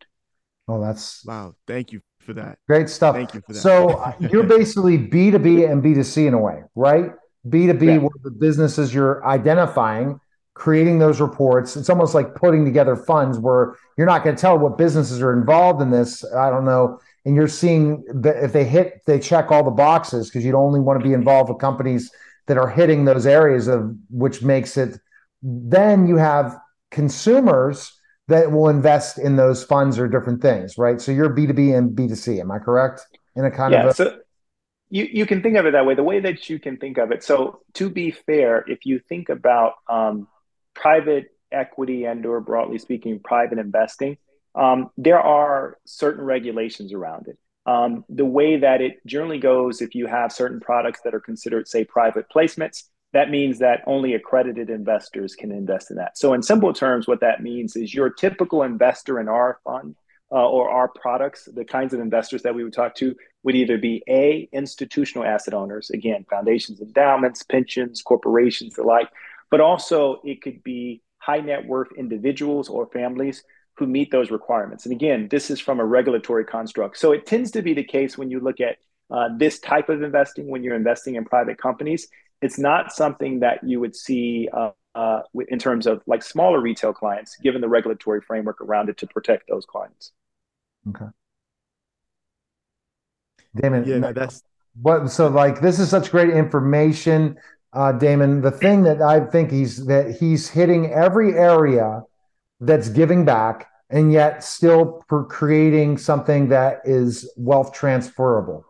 [0.67, 1.55] Oh, that's wow.
[1.67, 2.57] Thank you for that.
[2.67, 3.15] Great stuff.
[3.15, 3.59] Thank you for that.
[3.59, 7.11] So uh, you're basically B2B and B2C in a way, right?
[7.47, 7.97] B2B, yeah.
[7.97, 10.19] where the businesses you're identifying,
[10.55, 11.75] creating those reports.
[11.77, 15.33] It's almost like putting together funds where you're not going to tell what businesses are
[15.33, 16.25] involved in this.
[16.33, 16.99] I don't know.
[17.25, 20.79] And you're seeing that if they hit, they check all the boxes because you'd only
[20.79, 22.11] want to be involved with companies
[22.47, 24.99] that are hitting those areas of which makes it.
[25.41, 26.57] Then you have
[26.91, 27.91] consumers
[28.27, 30.99] that will invest in those funds or different things, right?
[30.99, 33.05] So you're B2B and B2C, am I correct?
[33.35, 34.17] In a kind yeah, of a- so
[34.89, 35.95] you, you can think of it that way.
[35.95, 37.23] The way that you can think of it.
[37.23, 40.27] So to be fair, if you think about um,
[40.73, 44.17] private equity and or broadly speaking, private investing,
[44.55, 47.38] um, there are certain regulations around it.
[47.65, 51.67] Um, the way that it generally goes, if you have certain products that are considered,
[51.67, 56.17] say, private placements, that means that only accredited investors can invest in that.
[56.17, 59.95] So, in simple terms, what that means is your typical investor in our fund
[60.31, 63.77] uh, or our products, the kinds of investors that we would talk to would either
[63.77, 69.09] be A, institutional asset owners, again, foundations, endowments, pensions, corporations, the like,
[69.49, 73.43] but also it could be high net worth individuals or families
[73.77, 74.85] who meet those requirements.
[74.85, 76.97] And again, this is from a regulatory construct.
[76.97, 78.77] So, it tends to be the case when you look at
[79.09, 82.07] uh, this type of investing when you're investing in private companies
[82.41, 86.93] it's not something that you would see uh, uh, in terms of like smaller retail
[86.93, 90.11] clients, given the regulatory framework around it to protect those clients.
[90.89, 91.05] Okay.
[93.55, 94.43] Damon, yeah, that's
[94.81, 95.09] what.
[95.09, 97.37] So, like, this is such great information,
[97.73, 98.41] uh, Damon.
[98.41, 102.03] The thing that I think he's that he's hitting every area
[102.59, 108.65] that's giving back, and yet still creating something that is wealth transferable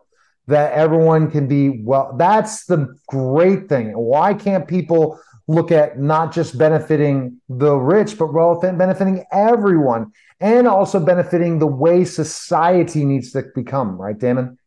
[0.46, 2.14] that everyone can be well.
[2.16, 3.92] That's the great thing.
[3.92, 10.66] Why can't people look at not just benefiting the rich, but well, benefiting everyone and
[10.66, 14.58] also benefiting the way society needs to become, right, Damon?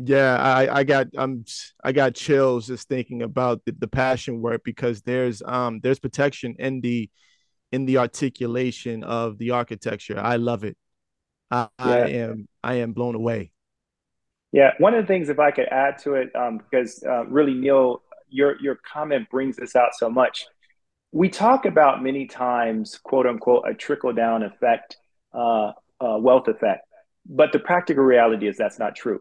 [0.00, 1.44] Yeah, I, I got um
[1.82, 6.54] I got chills just thinking about the, the passion work because there's um there's protection
[6.60, 7.10] in the
[7.72, 10.18] in the articulation of the architecture.
[10.18, 10.76] I love it.
[11.50, 11.86] I, yeah.
[11.86, 13.50] I am I am blown away.
[14.52, 17.54] Yeah, one of the things, if I could add to it, um, because uh, really,
[17.54, 20.46] Neil, your your comment brings this out so much.
[21.12, 24.96] We talk about many times, quote unquote, a trickle down effect,
[25.34, 26.86] uh, uh, wealth effect,
[27.26, 29.20] but the practical reality is that's not true.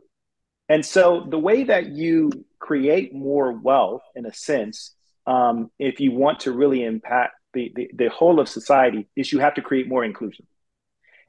[0.70, 6.12] And so, the way that you create more wealth, in a sense, um, if you
[6.12, 9.88] want to really impact the, the, the whole of society, is you have to create
[9.88, 10.46] more inclusion.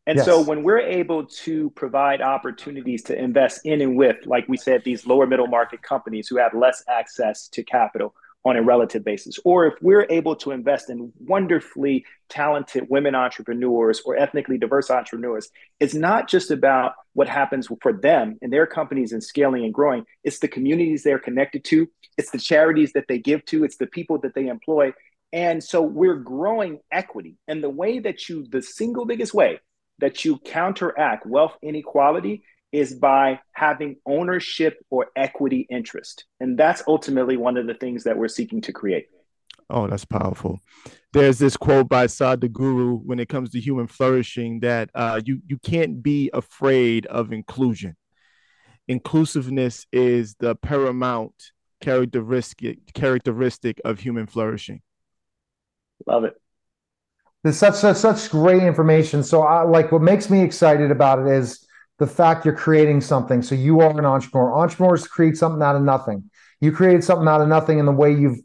[0.07, 0.25] And yes.
[0.25, 4.83] so when we're able to provide opportunities to invest in and with, like we said,
[4.85, 9.39] these lower middle market companies who have less access to capital, on a relative basis,
[9.45, 15.51] or if we're able to invest in wonderfully talented women entrepreneurs or ethnically diverse entrepreneurs,
[15.81, 20.05] it's not just about what happens for them and their companies and scaling and growing.
[20.23, 23.87] It's the communities they're connected to, it's the charities that they give to, it's the
[23.87, 24.93] people that they employ.
[25.33, 27.37] And so we're growing equity.
[27.49, 29.61] And the way that you, the single biggest way
[29.99, 36.25] that you counteract wealth inequality is by having ownership or equity interest.
[36.41, 39.07] And that's ultimately one of the things that we're seeking to create.
[39.71, 40.61] Oh, that's powerful.
[41.13, 45.59] There's this quote by Sadhguru when it comes to human flourishing that uh, you you
[45.59, 47.97] can't be afraid of inclusion.
[48.87, 51.35] Inclusiveness is the paramount
[51.81, 54.81] characteristic characteristic of human flourishing.
[56.07, 56.41] Love it.
[57.43, 59.23] There's such such such great information.
[59.23, 61.67] So I like what makes me excited about it is
[61.99, 63.43] the fact you're creating something.
[63.43, 64.55] So you are an entrepreneur.
[64.55, 66.31] Entrepreneurs create something out of nothing.
[66.61, 68.41] You created something out of nothing in the way you've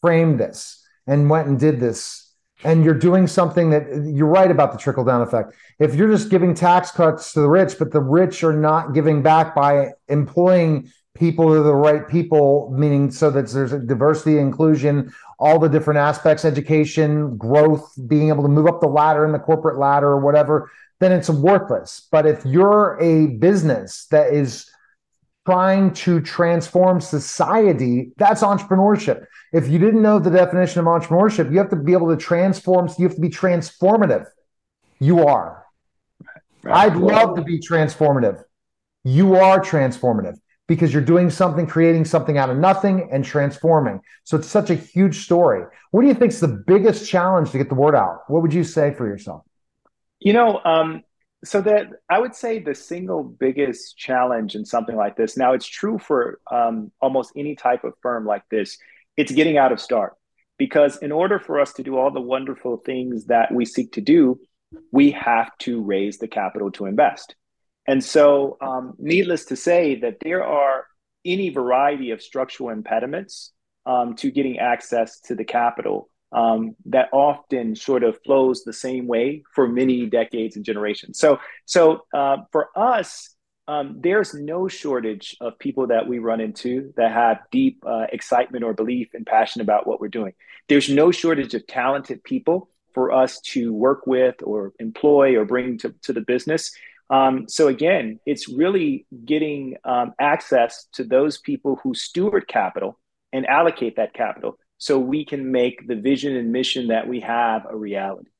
[0.00, 2.24] framed this and went and did this.
[2.64, 5.54] And you're doing something that you're right about the trickle down effect.
[5.78, 9.22] If you're just giving tax cuts to the rich, but the rich are not giving
[9.22, 15.12] back by employing people are the right people, meaning so that there's a diversity, inclusion,
[15.38, 19.38] all the different aspects, education, growth, being able to move up the ladder in the
[19.38, 22.08] corporate ladder or whatever, then it's worthless.
[22.10, 24.68] But if you're a business that is
[25.46, 29.26] trying to transform society, that's entrepreneurship.
[29.52, 32.90] If you didn't know the definition of entrepreneurship, you have to be able to transform,
[32.98, 34.26] you have to be transformative.
[34.98, 35.64] You are.
[36.64, 36.90] Right.
[36.90, 38.42] I'd love to be transformative.
[39.04, 40.38] You are transformative
[40.68, 44.00] because you're doing something, creating something out of nothing and transforming.
[44.24, 45.64] So it's such a huge story.
[45.90, 48.20] What do you think is the biggest challenge to get the word out?
[48.28, 49.42] What would you say for yourself?
[50.20, 51.02] You know, um,
[51.42, 55.36] so that I would say the single biggest challenge in something like this.
[55.36, 58.76] Now, it's true for um, almost any type of firm like this.
[59.16, 60.14] It's getting out of start
[60.58, 64.00] because in order for us to do all the wonderful things that we seek to
[64.00, 64.38] do,
[64.92, 67.36] we have to raise the capital to invest.
[67.88, 70.86] And so, um, needless to say, that there are
[71.24, 73.52] any variety of structural impediments
[73.86, 79.06] um, to getting access to the capital um, that often sort of flows the same
[79.06, 81.18] way for many decades and generations.
[81.18, 83.34] So, so uh, for us,
[83.66, 88.64] um, there's no shortage of people that we run into that have deep uh, excitement
[88.64, 90.34] or belief and passion about what we're doing.
[90.68, 95.78] There's no shortage of talented people for us to work with or employ or bring
[95.78, 96.72] to, to the business.
[97.10, 102.98] Um, so again, it's really getting um, access to those people who steward capital
[103.32, 107.66] and allocate that capital so we can make the vision and mission that we have
[107.68, 108.30] a reality.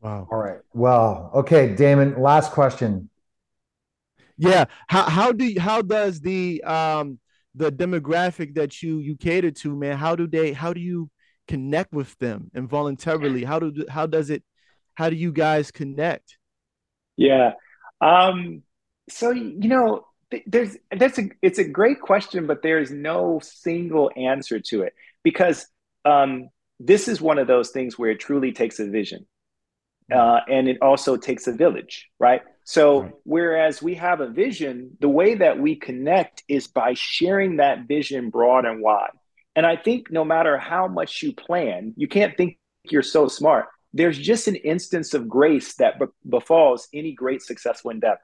[0.00, 0.28] Wow.
[0.30, 0.58] All right.
[0.74, 3.08] Well, okay, Damon, last question.
[4.36, 4.66] Yeah.
[4.88, 7.18] How how do you, how does the um
[7.54, 11.08] the demographic that you you cater to, man, how do they how do you
[11.48, 13.44] connect with them involuntarily?
[13.44, 14.42] How do how does it
[14.94, 16.36] how do you guys connect?
[17.16, 17.52] Yeah.
[18.00, 18.62] Um
[19.08, 20.06] so you know,
[20.46, 25.66] there's that's a it's a great question, but there's no single answer to it because
[26.04, 26.48] um,
[26.80, 29.26] this is one of those things where it truly takes a vision
[30.12, 33.12] uh, and it also takes a village right so right.
[33.24, 38.30] whereas we have a vision the way that we connect is by sharing that vision
[38.30, 39.10] broad and wide
[39.56, 43.66] and i think no matter how much you plan you can't think you're so smart
[43.94, 48.20] there's just an instance of grace that be- befalls any great successful endeavor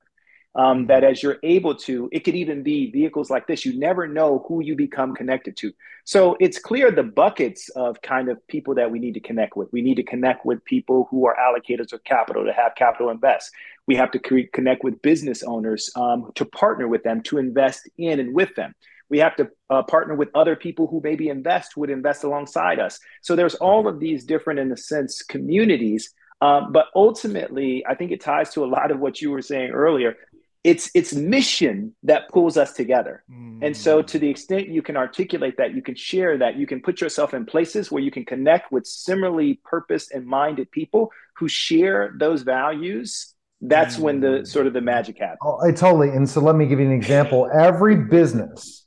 [0.55, 3.65] um, that as you're able to, it could even be vehicles like this.
[3.65, 5.73] You never know who you become connected to.
[6.05, 9.73] So it's clear the buckets of kind of people that we need to connect with.
[9.73, 13.53] We need to connect with people who are allocators of capital to have capital invest.
[13.87, 14.19] We have to
[14.53, 18.75] connect with business owners um, to partner with them to invest in and with them.
[19.11, 22.99] We have to uh, partner with other people who maybe invest would invest alongside us.
[23.23, 28.13] So there's all of these different, in a sense, communities um, but ultimately, I think
[28.13, 30.17] it ties to a lot of what you were saying earlier
[30.63, 33.59] it's it's mission that pulls us together mm.
[33.63, 36.81] and so to the extent you can articulate that you can share that you can
[36.83, 41.49] put yourself in places where you can connect with similarly purposed and minded people who
[41.49, 44.47] share those values that's when the mm.
[44.47, 46.93] sort of the magic happens oh, I totally and so let me give you an
[46.93, 48.85] example every business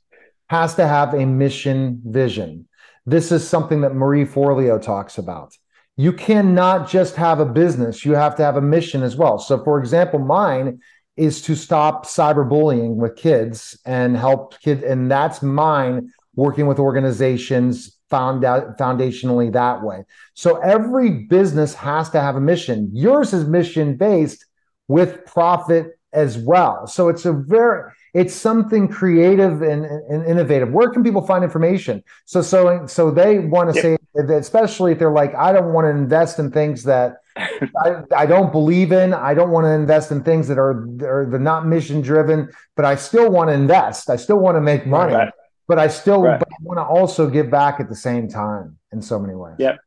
[0.48, 2.68] has to have a mission vision
[3.06, 5.56] this is something that marie forleo talks about
[5.96, 9.62] you cannot just have a business you have to have a mission as well so
[9.62, 10.78] for example mine
[11.16, 14.82] is to stop cyberbullying with kids and help kids.
[14.82, 20.04] And that's mine working with organizations found out foundationally that way.
[20.34, 22.90] So every business has to have a mission.
[22.92, 24.44] Yours is mission based
[24.88, 26.86] with profit as well.
[26.86, 30.70] So it's a very It's something creative and, and innovative.
[30.70, 32.02] Where can people find information?
[32.24, 35.90] So so so they want to say, especially if they're like, I don't want to
[35.90, 39.12] invest in things that I, I, don't believe in.
[39.12, 42.84] I don't want to invest in things that are are they're not mission driven, but
[42.84, 44.08] I still want to invest.
[44.08, 45.32] I still want to make money, right.
[45.66, 46.38] but I still right.
[46.38, 49.56] but I want to also give back at the same time in so many ways.
[49.58, 49.78] Yep.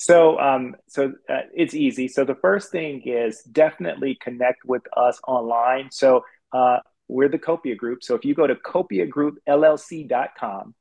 [0.00, 2.08] So, um, so uh, it's easy.
[2.08, 5.90] So the first thing is definitely connect with us online.
[5.90, 6.78] So uh,
[7.10, 8.02] we're the Copia Group.
[8.02, 10.74] So if you go to copiagroupllc.com,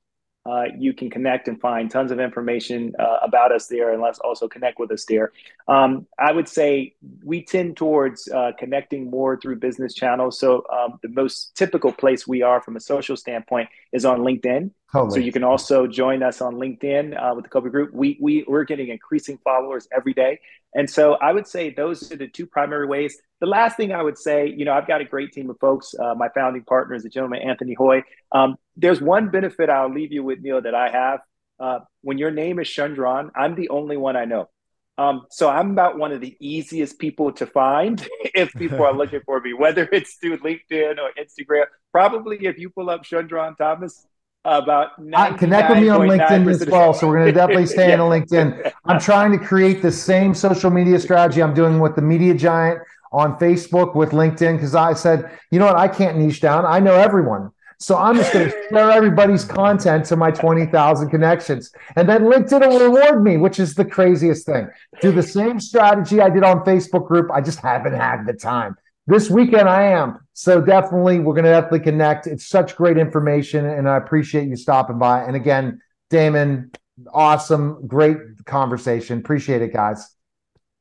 [0.49, 4.19] uh, you can connect and find tons of information uh, about us there, and let's
[4.19, 5.31] also connect with us there.
[5.67, 10.39] Um, I would say we tend towards uh, connecting more through business channels.
[10.39, 14.71] So um, the most typical place we are from a social standpoint is on LinkedIn.
[14.91, 15.11] Totally.
[15.11, 17.93] So you can also join us on LinkedIn uh, with the Copia Group.
[17.93, 20.39] We we we're getting increasing followers every day,
[20.73, 23.15] and so I would say those are the two primary ways.
[23.39, 25.93] The last thing I would say, you know, I've got a great team of folks.
[25.93, 28.01] Uh, my founding partner is a gentleman, Anthony Hoy.
[28.31, 31.19] Um, there's one benefit I'll leave you with, Neil, that I have.
[31.59, 34.49] Uh, when your name is Shundrawn, I'm the only one I know.
[34.97, 38.05] Um, so I'm about one of the easiest people to find
[38.35, 41.65] if people are looking for me, whether it's through LinkedIn or Instagram.
[41.91, 44.05] Probably if you pull up Shundrawn Thomas,
[44.45, 44.95] about
[45.37, 46.93] connect with me on LinkedIn as well.
[46.93, 47.99] So we're going to definitely stay yeah.
[47.99, 48.71] on LinkedIn.
[48.85, 52.81] I'm trying to create the same social media strategy I'm doing with the media giant
[53.11, 56.65] on Facebook with LinkedIn because I said, you know what, I can't niche down.
[56.65, 57.51] I know everyone.
[57.81, 61.71] So I'm just going to share everybody's content to my 20,000 connections.
[61.95, 64.67] And then LinkedIn will reward me, which is the craziest thing.
[65.01, 67.31] Do the same strategy I did on Facebook group.
[67.31, 68.75] I just haven't had the time.
[69.07, 70.19] This weekend I am.
[70.33, 72.27] So definitely, we're going to definitely connect.
[72.27, 75.23] It's such great information, and I appreciate you stopping by.
[75.23, 76.71] And again, Damon,
[77.13, 79.19] awesome, great conversation.
[79.19, 80.15] Appreciate it, guys.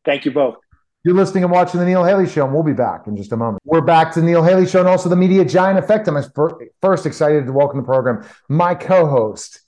[0.05, 0.57] Thank you both.
[1.09, 3.37] You're listening and watching the Neil Haley Show, and we'll be back in just a
[3.39, 3.63] moment.
[3.65, 6.07] We're back to the Neil Haley Show and also the Media Giant Effect.
[6.07, 6.23] I'm
[6.83, 9.63] first excited to welcome the program my co-host,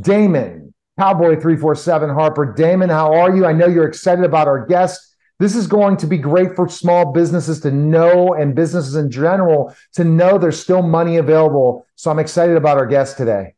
[0.00, 2.54] Damon Cowboy three four seven Harper.
[2.54, 3.44] Damon, how are you?
[3.44, 5.14] I know you're excited about our guest.
[5.38, 9.76] This is going to be great for small businesses to know and businesses in general
[9.96, 11.86] to know there's still money available.
[11.94, 13.54] So I'm excited about our guest today.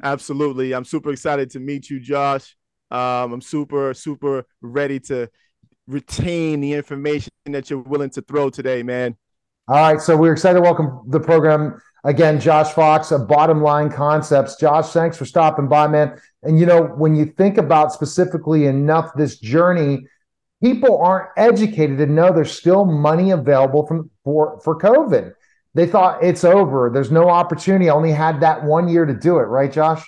[0.00, 0.72] Absolutely.
[0.72, 2.56] I'm super excited to meet you, Josh.
[2.90, 5.28] Um, I'm super, super ready to
[5.86, 9.16] retain the information that you're willing to throw today, man.
[9.68, 10.00] All right.
[10.00, 14.56] So we're excited to welcome the program again, Josh Fox of Bottom Line Concepts.
[14.56, 16.18] Josh, thanks for stopping by, man.
[16.42, 20.06] And you know, when you think about specifically enough this journey,
[20.62, 25.32] people aren't educated to know there's still money available from for for COVID.
[25.74, 26.90] They thought it's over.
[26.92, 27.90] There's no opportunity.
[27.90, 30.04] I only had that one year to do it, right, Josh?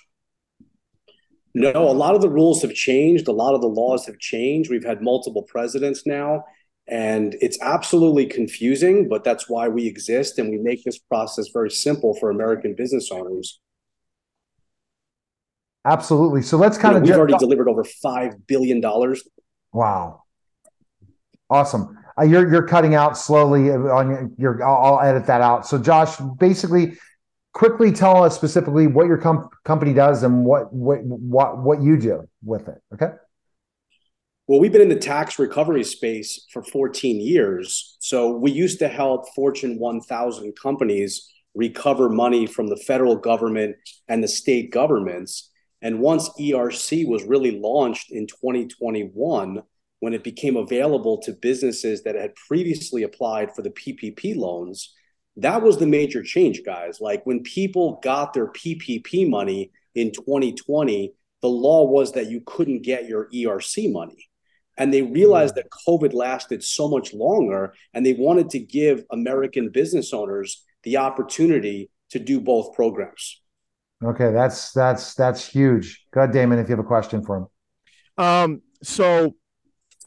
[1.58, 3.28] No, a lot of the rules have changed.
[3.28, 4.70] A lot of the laws have changed.
[4.70, 6.44] We've had multiple presidents now,
[6.86, 11.70] and it's absolutely confusing, but that's why we exist and we make this process very
[11.70, 13.60] simple for American business owners
[15.86, 16.42] Absolutely.
[16.42, 17.08] So let's kind you know, of.
[17.08, 19.22] We've already delivered over five billion dollars.
[19.72, 20.24] Wow.
[21.48, 21.96] Awesome.
[22.18, 24.30] Uh, you're you're cutting out slowly on your.
[24.36, 25.64] your I'll, I'll, edit that out.
[25.64, 26.98] So Josh, basically,
[27.56, 31.96] quickly tell us specifically what your com- company does and what what what what you
[31.96, 32.82] do with it.
[32.92, 33.12] Okay.
[34.46, 37.96] Well, we've been in the tax recovery space for 14 years.
[37.98, 43.76] So we used to help Fortune 1000 companies recover money from the federal government
[44.06, 45.50] and the state governments.
[45.80, 49.62] And once ERC was really launched in 2021,
[50.00, 54.94] when it became available to businesses that had previously applied for the PPP loans,
[55.36, 57.00] that was the major change, guys.
[57.00, 61.12] Like when people got their PPP money in 2020,
[61.42, 64.28] the law was that you couldn't get your ERC money.
[64.78, 69.70] And they realized that COVID lasted so much longer, and they wanted to give American
[69.70, 73.40] business owners the opportunity to do both programs.
[74.04, 76.04] Okay, that's that's that's huge.
[76.12, 77.46] God, Damon, if you have a question for him.
[78.18, 79.34] Um, so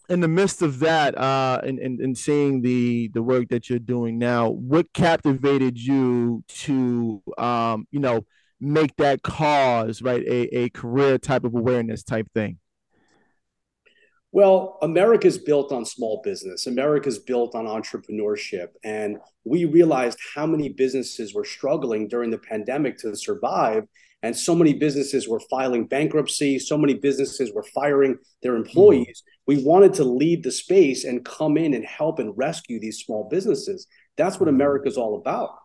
[0.09, 3.79] in the midst of that, uh, and, and, and seeing the the work that you're
[3.79, 8.25] doing now, what captivated you to um, you know,
[8.59, 12.57] make that cause right a, a career type of awareness type thing?
[14.31, 16.67] Well, America's built on small business.
[16.67, 18.67] America's built on entrepreneurship.
[18.83, 23.85] And we realized how many businesses were struggling during the pandemic to survive.
[24.21, 26.59] And so many businesses were filing bankruptcy.
[26.59, 29.23] So many businesses were firing their employees.
[29.23, 29.38] Mm-hmm.
[29.49, 33.27] We wanted to lead the space and come in and help and rescue these small
[33.27, 33.87] businesses.
[34.15, 34.57] That's what mm-hmm.
[34.57, 35.55] America's all about.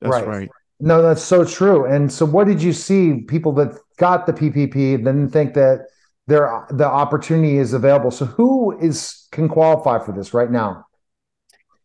[0.00, 0.26] That's right.
[0.26, 0.48] right.
[0.80, 1.84] No, that's so true.
[1.84, 3.20] And so, what did you see?
[3.28, 5.88] People that got the PPP didn't think that
[6.28, 8.10] there the opportunity is available.
[8.10, 10.86] So who is can qualify for this right now?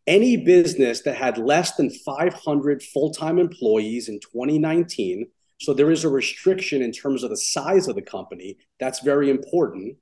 [0.08, 5.26] any business that had less than 500 full time employees in 2019,
[5.60, 9.30] so there is a restriction in terms of the size of the company, that's very
[9.30, 9.98] important,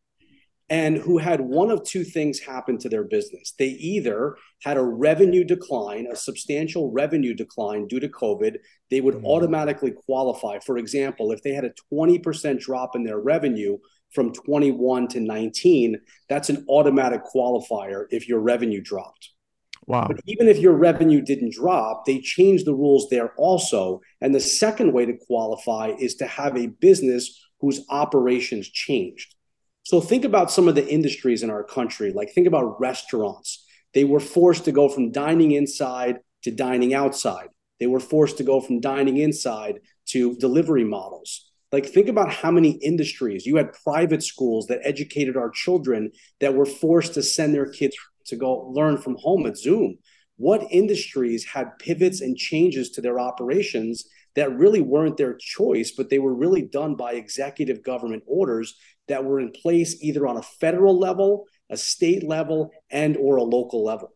[0.74, 3.53] and who had one of two things happen to their business.
[3.59, 8.57] They either had a revenue decline, a substantial revenue decline due to COVID,
[8.89, 9.28] they would mm-hmm.
[9.28, 10.57] automatically qualify.
[10.65, 13.78] For example, if they had a 20% drop in their revenue,
[14.15, 15.99] from 21 to 19,
[16.30, 19.30] that's an automatic qualifier if your revenue dropped.
[19.86, 20.05] Wow.
[20.07, 24.01] But even if your revenue didn't drop, they changed the rules there also.
[24.21, 29.36] And the second way to qualify is to have a business whose operations changed.
[29.84, 33.66] So think about some of the industries in our country, like think about restaurants.
[33.94, 37.50] They were forced to go from dining inside to dining outside.
[37.80, 41.50] They were forced to go from dining inside to delivery models.
[41.72, 46.54] Like, think about how many industries you had private schools that educated our children that
[46.54, 47.96] were forced to send their kids
[48.28, 49.98] to go learn from home at Zoom.
[50.38, 54.06] What industries had pivots and changes to their operations
[54.36, 58.76] that really weren't their choice, but they were really done by executive government orders
[59.08, 63.43] that were in place either on a federal level, a state level, and or a
[63.43, 64.12] local level.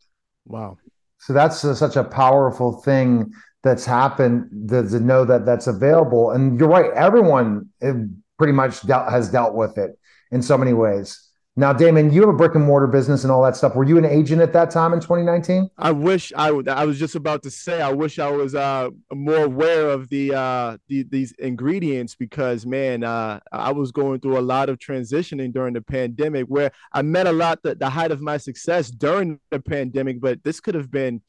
[0.45, 0.77] Wow.
[1.19, 3.31] So that's such a powerful thing
[3.63, 6.31] that's happened to, to know that that's available.
[6.31, 7.93] And you're right, everyone eh,
[8.37, 9.97] pretty much dealt, has dealt with it
[10.31, 11.26] in so many ways.
[11.59, 13.73] Now, Damon, you have a brick and mortar business and all that stuff.
[13.73, 15.71] Were you an agent at that time in 2019?
[15.75, 16.69] I wish I would.
[16.69, 20.35] I was just about to say I wish I was uh, more aware of the,
[20.35, 25.51] uh, the these ingredients because man, uh, I was going through a lot of transitioning
[25.51, 29.39] during the pandemic where I met a lot the, the height of my success during
[29.49, 31.23] the pandemic, but this could have been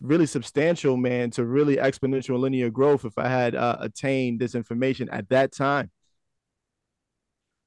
[0.00, 5.10] really substantial, man, to really exponential linear growth if I had uh, attained this information
[5.10, 5.90] at that time?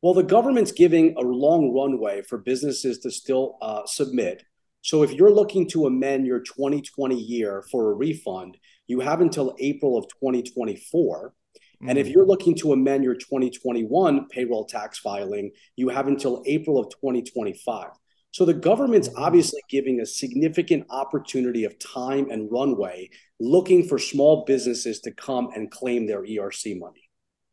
[0.04, 4.44] Well, the government's giving a long runway for businesses to still uh, submit.
[4.82, 9.56] So if you're looking to amend your 2020 year for a refund, you have until
[9.60, 11.30] April of 2024.
[11.30, 11.90] Mm-hmm.
[11.90, 12.14] And if mm.
[12.14, 17.92] you're looking to amend your 2021 payroll tax filing, you have until April of 2025.
[18.32, 19.24] So the government's mm-hmm.
[19.24, 25.52] obviously giving a significant opportunity of time and runway looking for small businesses to come
[25.56, 27.03] and claim their ERC money.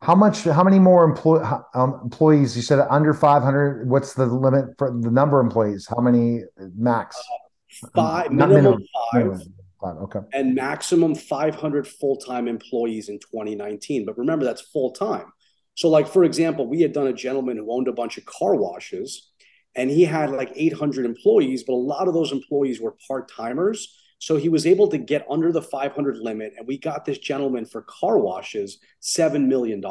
[0.03, 1.43] How much, how many more employ,
[1.75, 2.57] um, employees?
[2.57, 3.89] You said under 500.
[3.89, 5.87] What's the limit for the number of employees?
[5.89, 6.41] How many
[6.75, 7.17] max?
[7.17, 9.25] Uh, five, minimum, minimum, five.
[9.25, 9.55] Minimum.
[9.81, 10.19] Five, okay.
[10.33, 14.05] And maximum 500 full time employees in 2019.
[14.05, 15.33] But remember, that's full time.
[15.75, 18.55] So, like, for example, we had done a gentleman who owned a bunch of car
[18.55, 19.31] washes
[19.75, 23.97] and he had like 800 employees, but a lot of those employees were part timers.
[24.21, 27.65] So he was able to get under the 500 limit, and we got this gentleman
[27.65, 29.83] for car washes $7 million.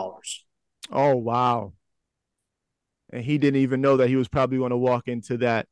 [0.91, 1.73] Oh, wow.
[3.11, 5.67] And he didn't even know that he was probably going to walk into that.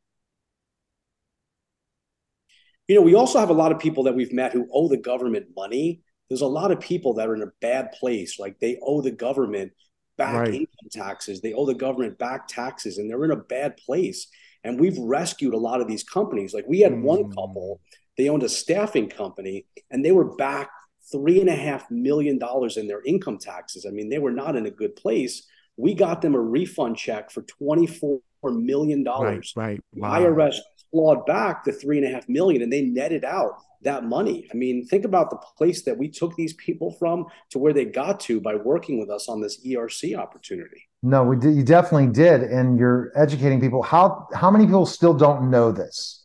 [2.88, 4.97] You know, we also have a lot of people that we've met who owe the
[4.97, 6.01] government money.
[6.28, 8.39] There's a lot of people that are in a bad place.
[8.39, 9.74] Like they owe the government
[10.18, 10.53] back right.
[10.53, 11.41] income taxes.
[11.41, 14.28] They owe the government back taxes and they're in a bad place.
[14.64, 16.55] And we've rescued a lot of these companies.
[16.55, 17.01] Like we had mm.
[17.01, 17.82] one couple,
[18.18, 20.70] they owned a staffing company and they were back
[21.11, 23.86] three and a half million dollars in their income taxes.
[23.86, 25.47] I mean, they were not in a good place.
[25.78, 29.03] We got them a refund check for $24 million.
[29.03, 29.80] Right, right.
[29.93, 30.20] Wow.
[30.20, 30.57] IRS
[30.91, 34.47] clawed back the three and a half million and they netted out that money.
[34.51, 37.86] I mean, think about the place that we took these people from to where they
[37.86, 40.88] got to by working with us on this ERC opportunity.
[41.03, 41.55] No, we did.
[41.55, 43.84] You definitely did, and you're educating people.
[43.84, 46.16] How how many people still don't know this?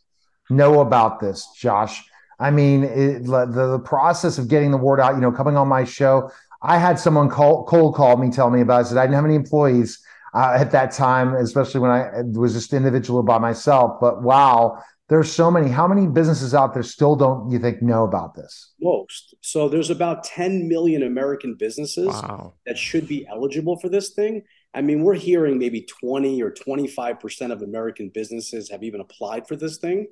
[0.55, 2.03] Know about this, Josh?
[2.39, 5.15] I mean, it, the the process of getting the word out.
[5.15, 6.31] You know, coming on my show,
[6.61, 8.81] I had someone call cold call me, tell me about.
[8.81, 8.85] it.
[8.85, 9.99] I said I didn't have any employees.
[10.35, 13.99] Uh, at that time, especially when I was just individual by myself.
[14.01, 15.69] But wow, there's so many.
[15.69, 18.73] How many businesses out there still don't you think know about this?
[18.81, 19.35] Most.
[19.41, 22.53] So there's about 10 million American businesses wow.
[22.65, 24.41] that should be eligible for this thing.
[24.73, 29.55] I mean, we're hearing maybe 20 or 25% of American businesses have even applied for
[29.55, 30.07] this thing.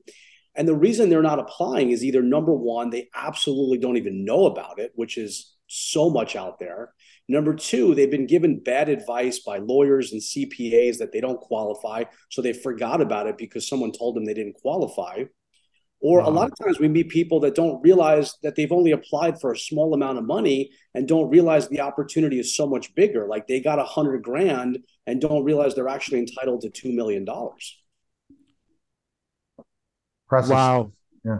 [0.55, 4.45] And the reason they're not applying is either number one, they absolutely don't even know
[4.45, 6.93] about it, which is so much out there.
[7.29, 12.03] Number two, they've been given bad advice by lawyers and CPAs that they don't qualify.
[12.29, 15.23] So they forgot about it because someone told them they didn't qualify.
[16.01, 16.29] Or wow.
[16.29, 19.53] a lot of times we meet people that don't realize that they've only applied for
[19.53, 23.27] a small amount of money and don't realize the opportunity is so much bigger.
[23.27, 27.25] Like they got a hundred grand and don't realize they're actually entitled to $2 million.
[30.31, 30.91] Wow.
[31.25, 31.39] Yeah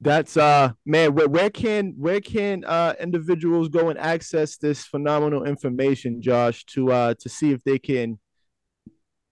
[0.00, 5.44] that's uh man where, where can where can uh individuals go and access this phenomenal
[5.44, 8.18] information josh to uh to see if they can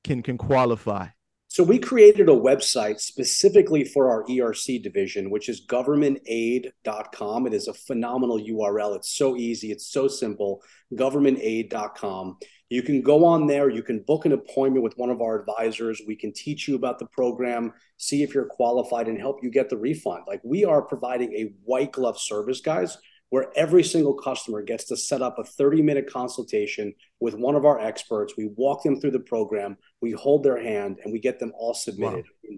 [0.04, 1.06] can can qualify
[1.50, 7.46] So we created a website specifically for our ERC division, which is governmentaid.com.
[7.46, 8.94] It is a phenomenal URL.
[8.96, 10.62] It's so easy, it's so simple.
[10.92, 12.36] governmentaid.com.
[12.70, 16.02] You can go on there, you can book an appointment with one of our advisors.
[16.06, 19.70] We can teach you about the program, see if you're qualified and help you get
[19.70, 20.24] the refund.
[20.26, 22.98] Like we are providing a white glove service, guys
[23.30, 27.64] where every single customer gets to set up a 30 minute consultation with one of
[27.64, 28.34] our experts.
[28.36, 31.74] We walk them through the program, we hold their hand, and we get them all
[31.74, 32.24] submitted.
[32.44, 32.56] Wow.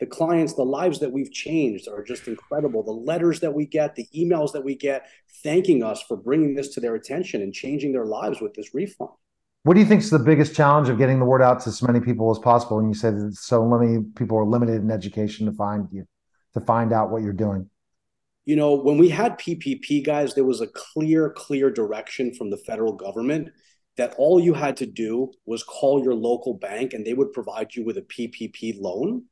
[0.00, 2.82] the clients, the lives that we've changed are just incredible.
[2.82, 5.08] The letters that we get, the emails that we get
[5.42, 9.10] thanking us for bringing this to their attention and changing their lives with this refund.
[9.64, 11.82] What do you think is the biggest challenge of getting the word out to as
[11.82, 12.78] many people as possible?
[12.78, 16.06] And you said so many people are limited in education to find you,
[16.54, 17.70] to find out what you're doing
[18.44, 22.56] you know, when we had PPP guys, there was a clear, clear direction from the
[22.56, 23.50] federal government
[23.96, 27.74] that all you had to do was call your local bank and they would provide
[27.74, 29.24] you with a PPP loan.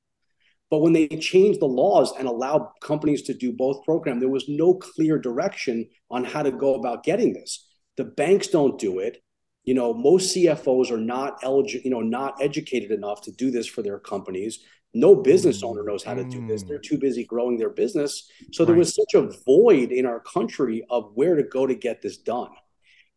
[0.70, 4.48] But when they changed the laws and allowed companies to do both program, there was
[4.48, 7.66] no clear direction on how to go about getting this.
[7.96, 9.20] The banks don't do it.
[9.64, 13.66] You know, most CFOs are not eligible, you know, not educated enough to do this
[13.66, 14.60] for their companies.
[14.94, 15.68] No business mm.
[15.68, 16.62] owner knows how to do this.
[16.62, 16.82] They're mm.
[16.82, 18.28] too busy growing their business.
[18.52, 22.02] So there was such a void in our country of where to go to get
[22.02, 22.50] this done.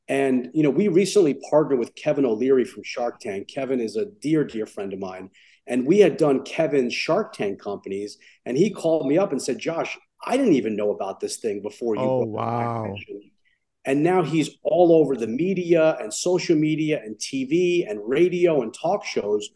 [0.08, 3.48] And you know, we recently partnered with Kevin O'Leary from Shark Tank.
[3.48, 5.30] Kevin is a dear, dear friend of mine.
[5.66, 9.60] And we had done Kevin's Shark Tank companies, and he called me up and said,
[9.60, 12.02] Josh, I didn't even know about this thing before you.
[12.02, 12.94] Oh, wow.
[13.86, 18.74] And now he's all over the media and social media and TV and radio and
[18.74, 19.50] talk shows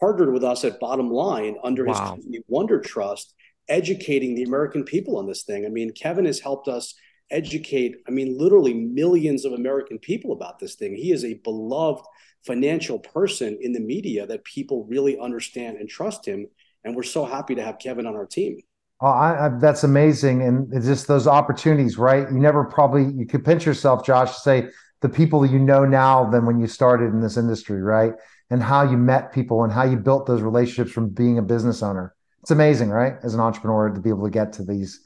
[0.00, 1.92] partnered with us at Bottom Line under wow.
[1.92, 3.34] his company Wonder Trust,
[3.68, 5.66] educating the American people on this thing.
[5.66, 6.94] I mean, Kevin has helped us
[7.30, 10.94] educate, I mean, literally millions of American people about this thing.
[10.94, 12.04] He is a beloved
[12.46, 16.46] financial person in the media that people really understand and trust him.
[16.84, 18.60] And we're so happy to have Kevin on our team.
[19.04, 22.26] Oh, I, I, that's amazing, and it's just those opportunities, right?
[22.30, 24.68] You never probably you could pinch yourself, Josh, to say
[25.00, 28.14] the people you know now than when you started in this industry, right?
[28.50, 31.82] and how you met people and how you built those relationships from being a business
[31.82, 32.14] owner.
[32.42, 33.14] It's amazing, right?
[33.22, 35.00] As an entrepreneur to be able to get to these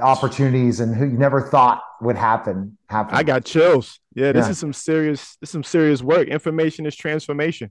[0.00, 3.14] opportunities and who you never thought would happen happen.
[3.14, 4.00] I got chills.
[4.14, 4.50] Yeah, this yeah.
[4.50, 6.28] is some serious this is some serious work.
[6.28, 7.70] Information is transformation.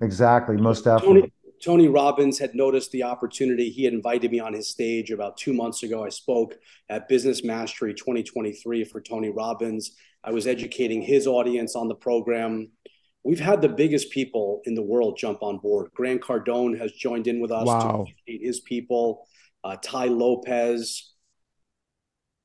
[0.00, 1.32] Exactly, most definitely.
[1.62, 3.70] Tony, Robbins had noticed the opportunity.
[3.70, 6.04] He had invited me on his stage about two months ago.
[6.04, 6.56] I spoke
[6.88, 9.92] at Business Mastery 2023 for Tony Robbins.
[10.24, 12.70] I was educating his audience on the program
[13.24, 15.90] we've had the biggest people in the world jump on board.
[15.94, 17.80] Grant Cardone has joined in with us wow.
[17.80, 19.26] to educate his people.
[19.64, 21.12] Uh, Tai Lopez.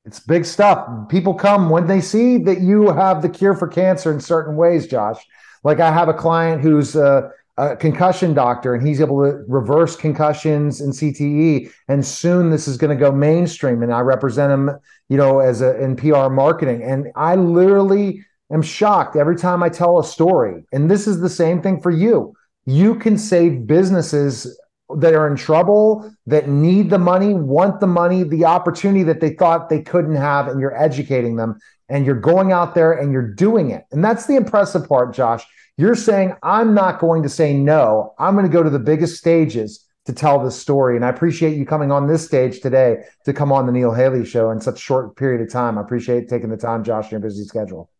[0.04, 1.08] It's big stuff.
[1.08, 4.86] People come when they see that you have the cure for cancer in certain ways,
[4.86, 5.18] Josh.
[5.64, 9.96] Like I have a client who's a, a concussion doctor, and he's able to reverse
[9.96, 11.70] concussions and CTE.
[11.88, 14.70] And soon this is going to go mainstream, and I represent him,
[15.08, 16.82] you know, as a in PR marketing.
[16.82, 20.64] And I literally am shocked every time I tell a story.
[20.72, 22.32] And this is the same thing for you.
[22.64, 24.58] You can save businesses
[24.96, 29.30] that are in trouble, that need the money, want the money, the opportunity that they
[29.34, 33.34] thought they couldn't have, and you're educating them and you're going out there and you're
[33.34, 33.84] doing it.
[33.90, 35.44] And that's the impressive part, Josh.
[35.78, 38.12] You're saying, I'm not going to say no.
[38.18, 40.96] I'm going to go to the biggest stages to tell this story.
[40.96, 44.24] And I appreciate you coming on this stage today to come on the Neil Haley
[44.24, 45.78] show in such short period of time.
[45.78, 47.90] I appreciate taking the time, Josh, in your busy schedule.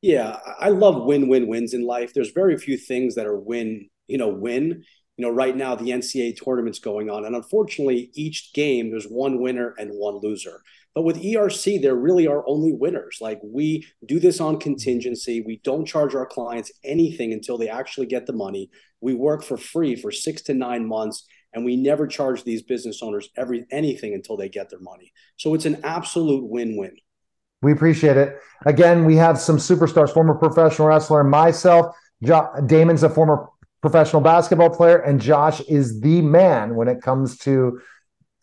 [0.00, 2.14] Yeah, I love win-win wins in life.
[2.14, 4.82] There's very few things that are win, you know, win.
[5.18, 9.40] You know, right now the NCAA tournament's going on, and unfortunately, each game there's one
[9.40, 10.60] winner and one loser.
[10.96, 13.18] But with ERC, there really are only winners.
[13.20, 14.62] Like we do this on mm-hmm.
[14.62, 15.42] contingency.
[15.46, 18.70] We don't charge our clients anything until they actually get the money.
[19.02, 23.02] We work for free for six to nine months, and we never charge these business
[23.02, 25.12] owners every anything until they get their money.
[25.36, 26.96] So it's an absolute win-win.
[27.60, 28.38] We appreciate it.
[28.64, 31.94] Again, we have some superstars, former professional wrestler, myself.
[32.22, 33.48] Jo- Damon's a former
[33.82, 37.80] professional basketball player, and Josh is the man when it comes to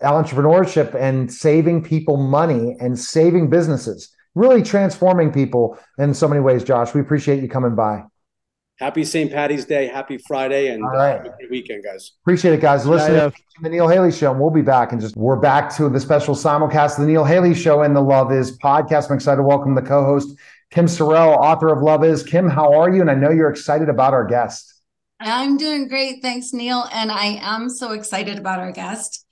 [0.04, 6.64] entrepreneurship and saving people money and saving businesses, really transforming people in so many ways.
[6.64, 8.04] Josh, we appreciate you coming by.
[8.80, 9.32] Happy St.
[9.32, 9.88] Patty's Day.
[9.88, 11.26] Happy Friday and All right.
[11.26, 12.14] uh, weekend, guys.
[12.24, 12.86] Appreciate it, guys.
[12.86, 13.30] Listen yeah, yeah.
[13.30, 14.92] to the Neil Haley Show, and we'll be back.
[14.92, 18.02] And just we're back to the special simulcast of the Neil Haley Show and the
[18.02, 19.10] Love Is podcast.
[19.10, 20.38] I'm excited to welcome the co-host
[20.72, 22.24] Kim Sorrelle, author of Love Is.
[22.24, 23.02] Kim, how are you?
[23.02, 24.74] And I know you're excited about our guest.
[25.20, 26.22] I'm doing great.
[26.24, 26.90] Thanks, Neil.
[26.92, 29.23] And I am so excited about our guest.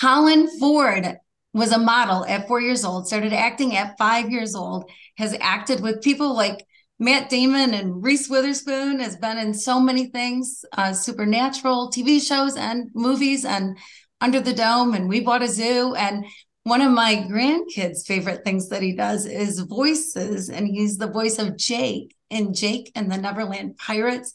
[0.00, 1.18] Colin Ford
[1.52, 5.80] was a model at four years old, started acting at five years old, has acted
[5.80, 6.66] with people like
[6.98, 12.56] Matt Damon and Reese Witherspoon has been in so many things, uh, supernatural TV shows
[12.56, 13.76] and movies, and
[14.20, 15.94] Under the Dome, and We Bought a Zoo.
[15.96, 16.24] And
[16.62, 21.38] one of my grandkids' favorite things that he does is voices, and he's the voice
[21.38, 24.32] of Jake in Jake and the Neverland Pirates.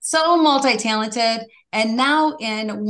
[0.00, 1.46] So multi talented.
[1.72, 2.84] And now in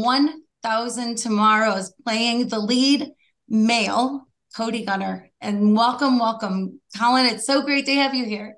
[0.62, 3.10] 1000 Tomorrows, playing the lead
[3.48, 5.30] male, Cody Gunner.
[5.40, 7.26] And welcome, welcome, Colin.
[7.26, 8.54] It's so great to have you here.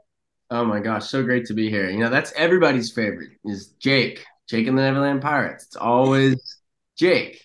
[0.50, 1.88] Oh my gosh, so great to be here.
[1.88, 5.64] You know, that's everybody's favorite is Jake, Jake and the Neverland Pirates.
[5.64, 6.60] It's always
[6.98, 7.40] Jake.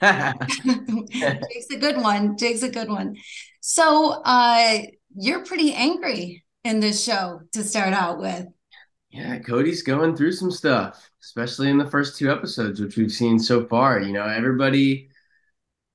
[0.00, 2.36] Jake's a good one.
[2.38, 3.16] Jake's a good one.
[3.60, 4.78] So uh
[5.16, 8.46] you're pretty angry in this show to start out with.
[9.14, 13.38] Yeah, Cody's going through some stuff, especially in the first two episodes, which we've seen
[13.38, 14.00] so far.
[14.00, 15.08] You know, everybody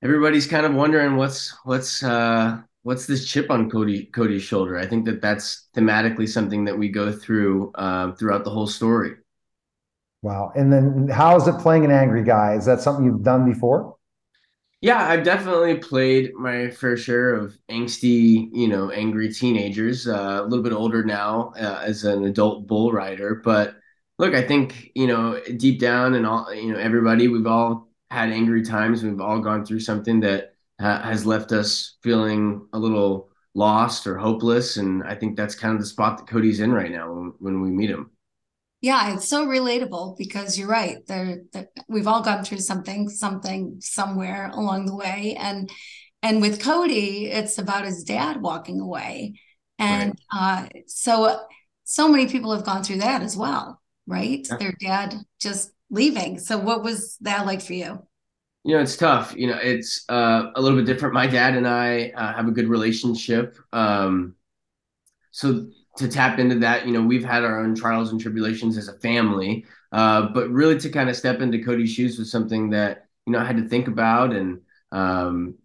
[0.01, 4.77] everybody's kind of wondering what's what's uh what's this chip on Cody Cody's shoulder?
[4.77, 9.15] I think that that's thematically something that we go through um, throughout the whole story.
[10.21, 10.53] Wow.
[10.55, 12.53] And then how is it playing an angry guy?
[12.53, 13.97] Is that something you've done before?
[14.81, 20.07] Yeah, I've definitely played my fair share of angsty, you know, angry teenagers.
[20.07, 23.75] Uh, a little bit older now uh, as an adult bull rider, but
[24.19, 28.31] look, I think you know deep down and all, you know, everybody we've all had
[28.31, 29.03] angry times.
[29.03, 34.17] We've all gone through something that ha- has left us feeling a little lost or
[34.17, 34.77] hopeless.
[34.77, 37.61] And I think that's kind of the spot that Cody's in right now when, when
[37.61, 38.11] we meet him.
[38.81, 41.05] Yeah, it's so relatable because you're right.
[41.05, 41.41] There,
[41.89, 45.69] we've all gone through something, something somewhere along the way, and
[46.21, 49.39] and with Cody, it's about his dad walking away,
[49.77, 50.69] and right.
[50.73, 51.39] uh, so
[51.83, 54.45] so many people have gone through that as well, right?
[54.49, 54.57] Yeah.
[54.57, 56.39] Their dad just leaving.
[56.39, 58.05] So, what was that like for you?
[58.63, 59.33] You know, it's tough.
[59.35, 61.13] You know, it's uh, a little bit different.
[61.13, 63.57] My dad and I uh, have a good relationship.
[63.73, 64.35] Um,
[65.31, 65.67] so
[65.97, 68.97] to tap into that, you know, we've had our own trials and tribulations as a
[68.99, 69.65] family.
[69.91, 73.39] Uh, but really to kind of step into Cody's shoes was something that, you know,
[73.39, 74.61] I had to think about and
[74.91, 75.55] um,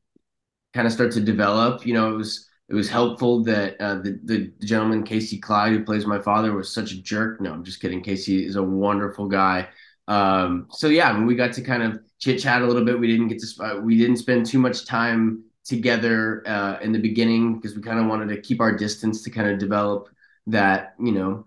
[0.73, 1.87] kind of start to develop.
[1.87, 5.85] You know, it was it was helpful that uh, the, the gentleman Casey Clyde, who
[5.85, 7.41] plays my father, was such a jerk.
[7.41, 8.03] No, I'm just kidding.
[8.03, 9.69] Casey is a wonderful guy.
[10.09, 12.99] Um, so yeah, I mean, we got to kind of chit chat a little bit.
[12.99, 16.99] We didn't get to uh, we didn't spend too much time together uh, in the
[16.99, 20.09] beginning because we kind of wanted to keep our distance to kind of develop
[20.47, 21.47] that you know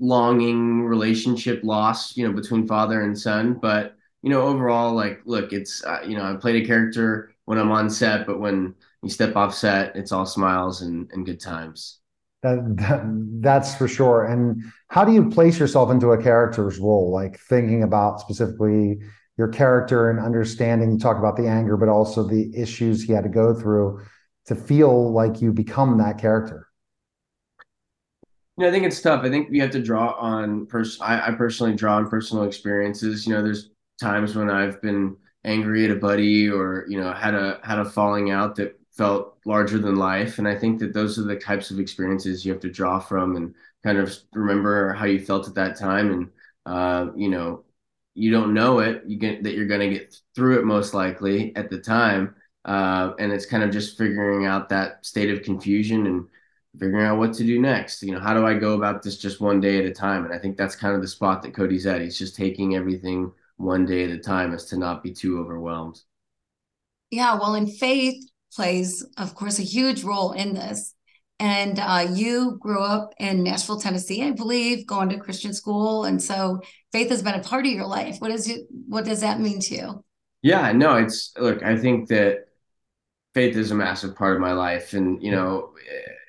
[0.00, 5.52] longing relationship loss you know between father and son but you know overall like look
[5.52, 9.08] it's uh, you know i played a character when i'm on set but when you
[9.08, 12.00] step off set it's all smiles and, and good times
[12.42, 13.02] that, that,
[13.40, 14.24] that's for sure.
[14.24, 17.10] And how do you place yourself into a character's role?
[17.12, 18.98] Like thinking about specifically
[19.38, 20.92] your character and understanding.
[20.92, 24.02] You talk about the anger, but also the issues he had to go through
[24.46, 26.66] to feel like you become that character.
[28.62, 29.24] I think it's tough.
[29.24, 33.26] I think you have to draw on pers- I, I personally draw on personal experiences.
[33.26, 37.34] You know, there's times when I've been angry at a buddy or you know had
[37.34, 40.38] a had a falling out that felt larger than life.
[40.38, 43.36] And I think that those are the types of experiences you have to draw from
[43.36, 46.12] and kind of remember how you felt at that time.
[46.12, 46.30] And,
[46.66, 47.64] uh, you know,
[48.14, 51.56] you don't know it, you get that you're going to get through it most likely
[51.56, 52.34] at the time.
[52.64, 56.26] Uh, and it's kind of just figuring out that state of confusion and
[56.78, 58.02] figuring out what to do next.
[58.02, 60.24] You know, how do I go about this just one day at a time?
[60.24, 62.00] And I think that's kind of the spot that Cody's at.
[62.00, 66.00] He's just taking everything one day at a time as to not be too overwhelmed.
[67.10, 70.94] Yeah, well, in faith, plays, of course, a huge role in this.
[71.38, 76.22] And uh, you grew up in Nashville, Tennessee, I believe, going to Christian school, and
[76.22, 76.60] so
[76.92, 78.18] faith has been a part of your life.
[78.20, 78.68] What is it?
[78.86, 80.04] What does that mean to you?
[80.42, 81.64] Yeah, no, it's look.
[81.64, 82.44] I think that
[83.34, 85.72] faith is a massive part of my life, and you know,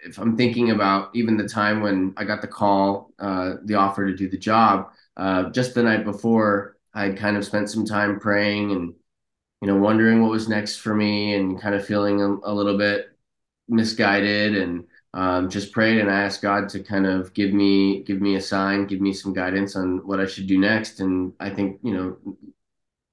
[0.05, 4.05] if I'm thinking about even the time when I got the call, uh, the offer
[4.05, 8.19] to do the job, uh, just the night before, I kind of spent some time
[8.19, 8.93] praying and
[9.61, 12.77] you know, wondering what was next for me and kind of feeling a, a little
[12.77, 13.17] bit
[13.69, 18.21] misguided and um, just prayed and I asked God to kind of give me give
[18.21, 20.99] me a sign, give me some guidance on what I should do next.
[20.99, 22.17] And I think you know,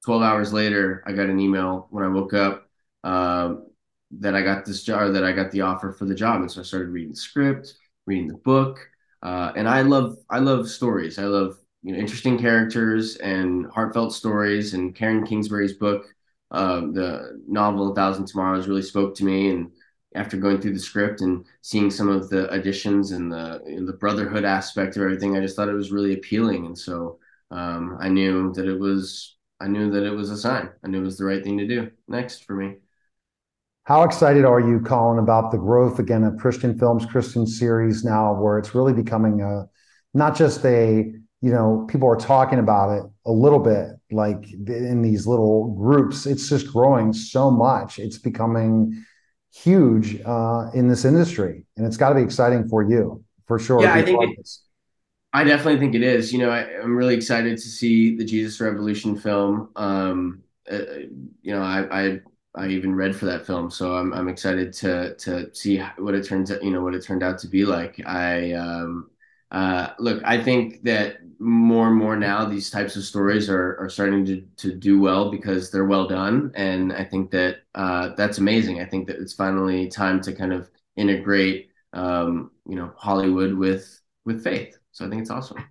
[0.05, 2.69] 12 hours later, I got an email when I woke up
[3.05, 3.57] uh,
[4.13, 6.61] that I got this job, that I got the offer for the job, and so
[6.61, 7.75] I started reading the script,
[8.07, 8.79] reading the book,
[9.23, 11.19] uh, and I love I love stories.
[11.19, 14.75] I love you know interesting characters and heartfelt stories.
[14.75, 16.07] And Karen Kingsbury's book
[16.51, 19.51] um, the novel A Thousand Tomorrows really spoke to me.
[19.51, 19.71] And
[20.15, 24.45] after going through the script and seeing some of the additions and the the brotherhood
[24.45, 26.67] aspect of everything, I just thought it was really appealing.
[26.67, 27.19] And so
[27.51, 30.71] um, I knew that it was I knew that it was a sign.
[30.85, 32.77] I knew it was the right thing to do next for me.
[33.85, 38.35] How excited are you, Colin, about the growth again of Christian films, Christian series now,
[38.35, 39.65] where it's really becoming a
[40.15, 41.13] not just a
[41.43, 46.27] you know people are talking about it a little bit like in these little groups.
[46.27, 47.99] It's just growing so much.
[47.99, 49.05] It's becoming
[49.53, 53.83] huge uh, in this industry, and it's got to be exciting for you for sure.
[53.83, 54.39] Yeah, I think.
[54.39, 54.49] It,
[55.33, 56.33] I definitely think it is.
[56.33, 59.71] You know, I, am really excited to see the Jesus Revolution film.
[59.77, 60.79] Um, uh,
[61.43, 62.21] you know, I, I
[62.55, 66.27] I even read for that film, so I'm I'm excited to to see what it
[66.27, 66.63] turns out.
[66.65, 68.01] You know, what it turned out to be like.
[68.07, 69.11] I um,
[69.53, 73.89] uh, look, I think that more and more now these types of stories are are
[73.89, 78.39] starting to to do well because they're well done, and I think that uh, that's
[78.39, 78.81] amazing.
[78.81, 84.01] I think that it's finally time to kind of integrate, um, you know, Hollywood with
[84.25, 84.77] with faith.
[84.93, 85.65] So I think it's awesome.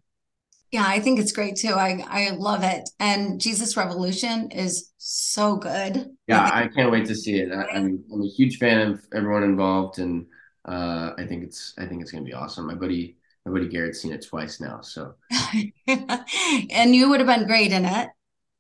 [0.71, 1.73] Yeah, I think it's great too.
[1.73, 2.89] I I love it.
[2.99, 6.09] And Jesus Revolution is so good.
[6.27, 7.51] Yeah, I can't wait to see it.
[7.51, 10.27] I, am I'm a huge fan of everyone involved, and
[10.65, 12.67] uh, I think it's I think it's gonna be awesome.
[12.67, 15.15] My buddy my buddy Garrett's seen it twice now, so.
[15.87, 18.09] and you would have been great in it.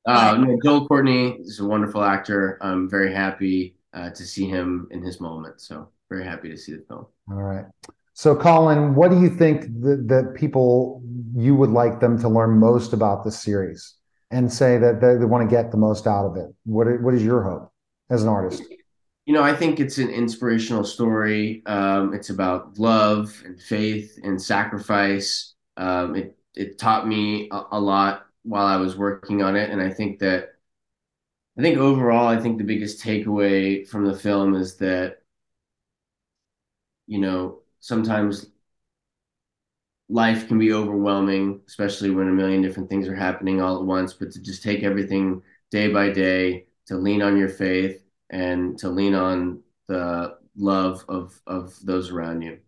[0.05, 2.57] Uh, no, Joel Courtney is a wonderful actor.
[2.61, 5.61] I'm very happy uh, to see him in his moment.
[5.61, 7.05] So very happy to see the film.
[7.29, 7.65] All right.
[8.13, 11.01] So, Colin, what do you think that, that people
[11.35, 13.95] you would like them to learn most about the series
[14.31, 16.53] and say that they, they want to get the most out of it?
[16.65, 17.71] What What is your hope
[18.09, 18.63] as an artist?
[19.25, 21.61] You know, I think it's an inspirational story.
[21.65, 25.53] Um, it's about love and faith and sacrifice.
[25.77, 29.81] Um, it it taught me a, a lot while I was working on it, and
[29.81, 30.55] I think that
[31.57, 35.21] I think overall, I think the biggest takeaway from the film is that
[37.07, 38.47] you know sometimes
[40.09, 44.13] life can be overwhelming, especially when a million different things are happening all at once.
[44.13, 45.41] But to just take everything
[45.71, 51.39] day by day, to lean on your faith and to lean on the love of
[51.47, 52.59] of those around you.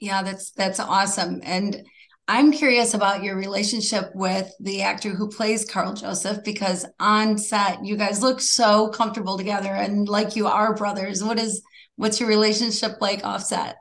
[0.00, 1.40] Yeah, that's that's awesome.
[1.44, 1.84] And
[2.26, 7.84] I'm curious about your relationship with the actor who plays Carl Joseph because on set
[7.84, 11.22] you guys look so comfortable together and like you are brothers.
[11.22, 11.62] What is
[11.96, 13.76] What's your relationship like offset?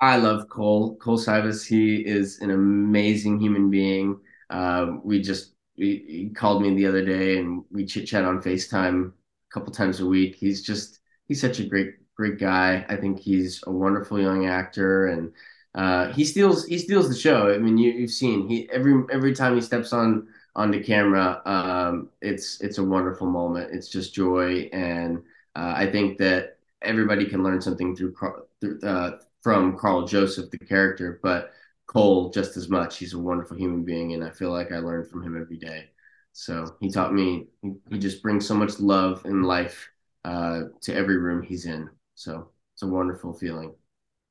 [0.00, 0.96] I love Cole.
[0.96, 1.66] Cole Sibus.
[1.66, 4.20] He is an amazing human being.
[4.50, 8.42] Uh, we just we, he called me the other day and we chit chat on
[8.42, 10.36] FaceTime a couple times a week.
[10.36, 12.84] He's just he's such a great great guy.
[12.88, 15.32] I think he's a wonderful young actor and
[15.74, 17.52] uh, he steals he steals the show.
[17.52, 22.10] I mean, you, you've seen he every every time he steps on onto camera, um,
[22.20, 23.70] it's it's a wonderful moment.
[23.72, 25.18] It's just joy, and
[25.56, 28.14] uh, I think that everybody can learn something through,
[28.60, 29.18] through uh,
[29.48, 31.52] from Carl Joseph, the character, but
[31.86, 32.98] Cole just as much.
[32.98, 35.86] He's a wonderful human being, and I feel like I learn from him every day.
[36.34, 37.46] So he taught me.
[37.88, 39.88] He just brings so much love and life
[40.22, 41.88] uh, to every room he's in.
[42.14, 43.72] So it's a wonderful feeling.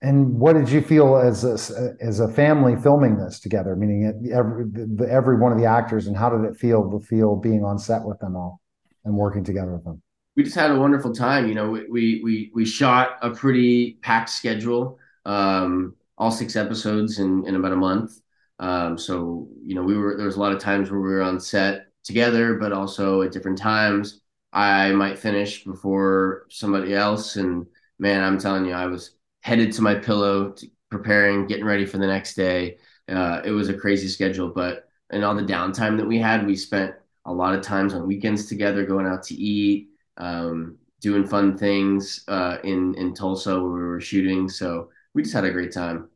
[0.03, 3.76] And what did you feel as a, as a family filming this together?
[3.76, 4.65] Meaning every
[5.09, 8.03] every one of the actors, and how did it feel to feel being on set
[8.03, 8.61] with them all
[9.03, 9.99] and working together with them?
[10.38, 11.47] we just had a wonderful time.
[11.47, 17.45] You know, we we we shot a pretty packed schedule, um, all six episodes in
[17.47, 18.19] in about a month.
[18.59, 21.21] Um, so you know, we were there was a lot of times where we were
[21.21, 24.21] on set together, but also at different times.
[24.53, 27.67] I might finish before somebody else, and
[27.99, 29.11] man, I'm telling you, I was
[29.41, 32.78] headed to my pillow, to preparing, getting ready for the next day.
[33.09, 36.55] Uh, it was a crazy schedule, but and all the downtime that we had, we
[36.55, 41.57] spent a lot of times on weekends together, going out to eat um, doing fun
[41.57, 44.49] things uh, in in Tulsa where we were shooting.
[44.49, 46.09] So we just had a great time.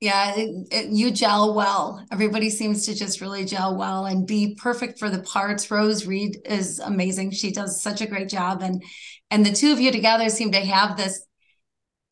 [0.00, 2.04] Yeah, it, it, you gel well.
[2.10, 5.70] Everybody seems to just really gel well and be perfect for the parts.
[5.70, 7.30] Rose Reid is amazing.
[7.30, 8.82] She does such a great job, and
[9.30, 11.24] and the two of you together seem to have this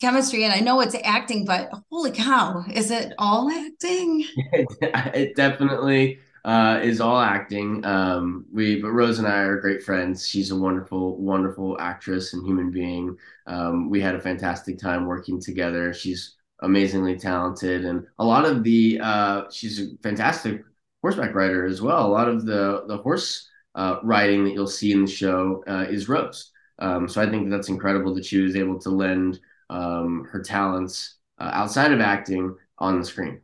[0.01, 0.45] chemistry.
[0.45, 4.25] And I know it's acting, but holy cow, is it all acting?
[4.81, 7.85] it definitely uh, is all acting.
[7.85, 10.27] Um, we, but Rose and I are great friends.
[10.27, 13.19] She's a wonderful, wonderful actress and human being.
[13.49, 15.93] Um, we had a fantastic time working together.
[15.93, 20.63] She's amazingly talented, and a lot of the uh, she's a fantastic
[21.03, 22.07] horseback rider as well.
[22.07, 25.87] A lot of the the horse uh, riding that you'll see in the show uh,
[25.91, 26.53] is Rose.
[26.79, 31.17] Um, so I think that's incredible that she was able to lend um, her talents
[31.39, 33.41] uh, outside of acting on the screen.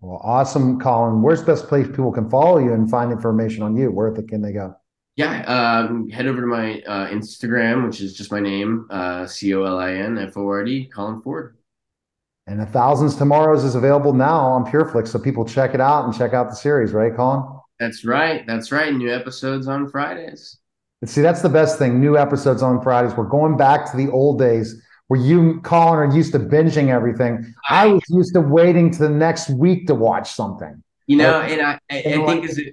[0.00, 1.22] Well, awesome, Colin.
[1.22, 3.90] Where's the best place people can follow you and find information on you?
[3.90, 4.74] Where can they go?
[5.16, 9.54] Yeah, um, head over to my uh, Instagram, which is just my name, uh, C
[9.54, 11.58] O L I N F O R D, Colin Ford.
[12.46, 16.16] And a thousands tomorrows is available now on PureFlix, so people check it out and
[16.16, 17.44] check out the series, right, Colin?
[17.78, 18.46] That's right.
[18.46, 18.94] That's right.
[18.94, 20.58] New episodes on Fridays.
[21.04, 22.00] See, that's the best thing.
[22.00, 23.14] New episodes on Fridays.
[23.16, 27.52] We're going back to the old days where you, Colin, are used to binging everything.
[27.68, 30.84] I was used to waiting to the next week to watch something.
[31.08, 32.72] You know, and I, I, I think as a,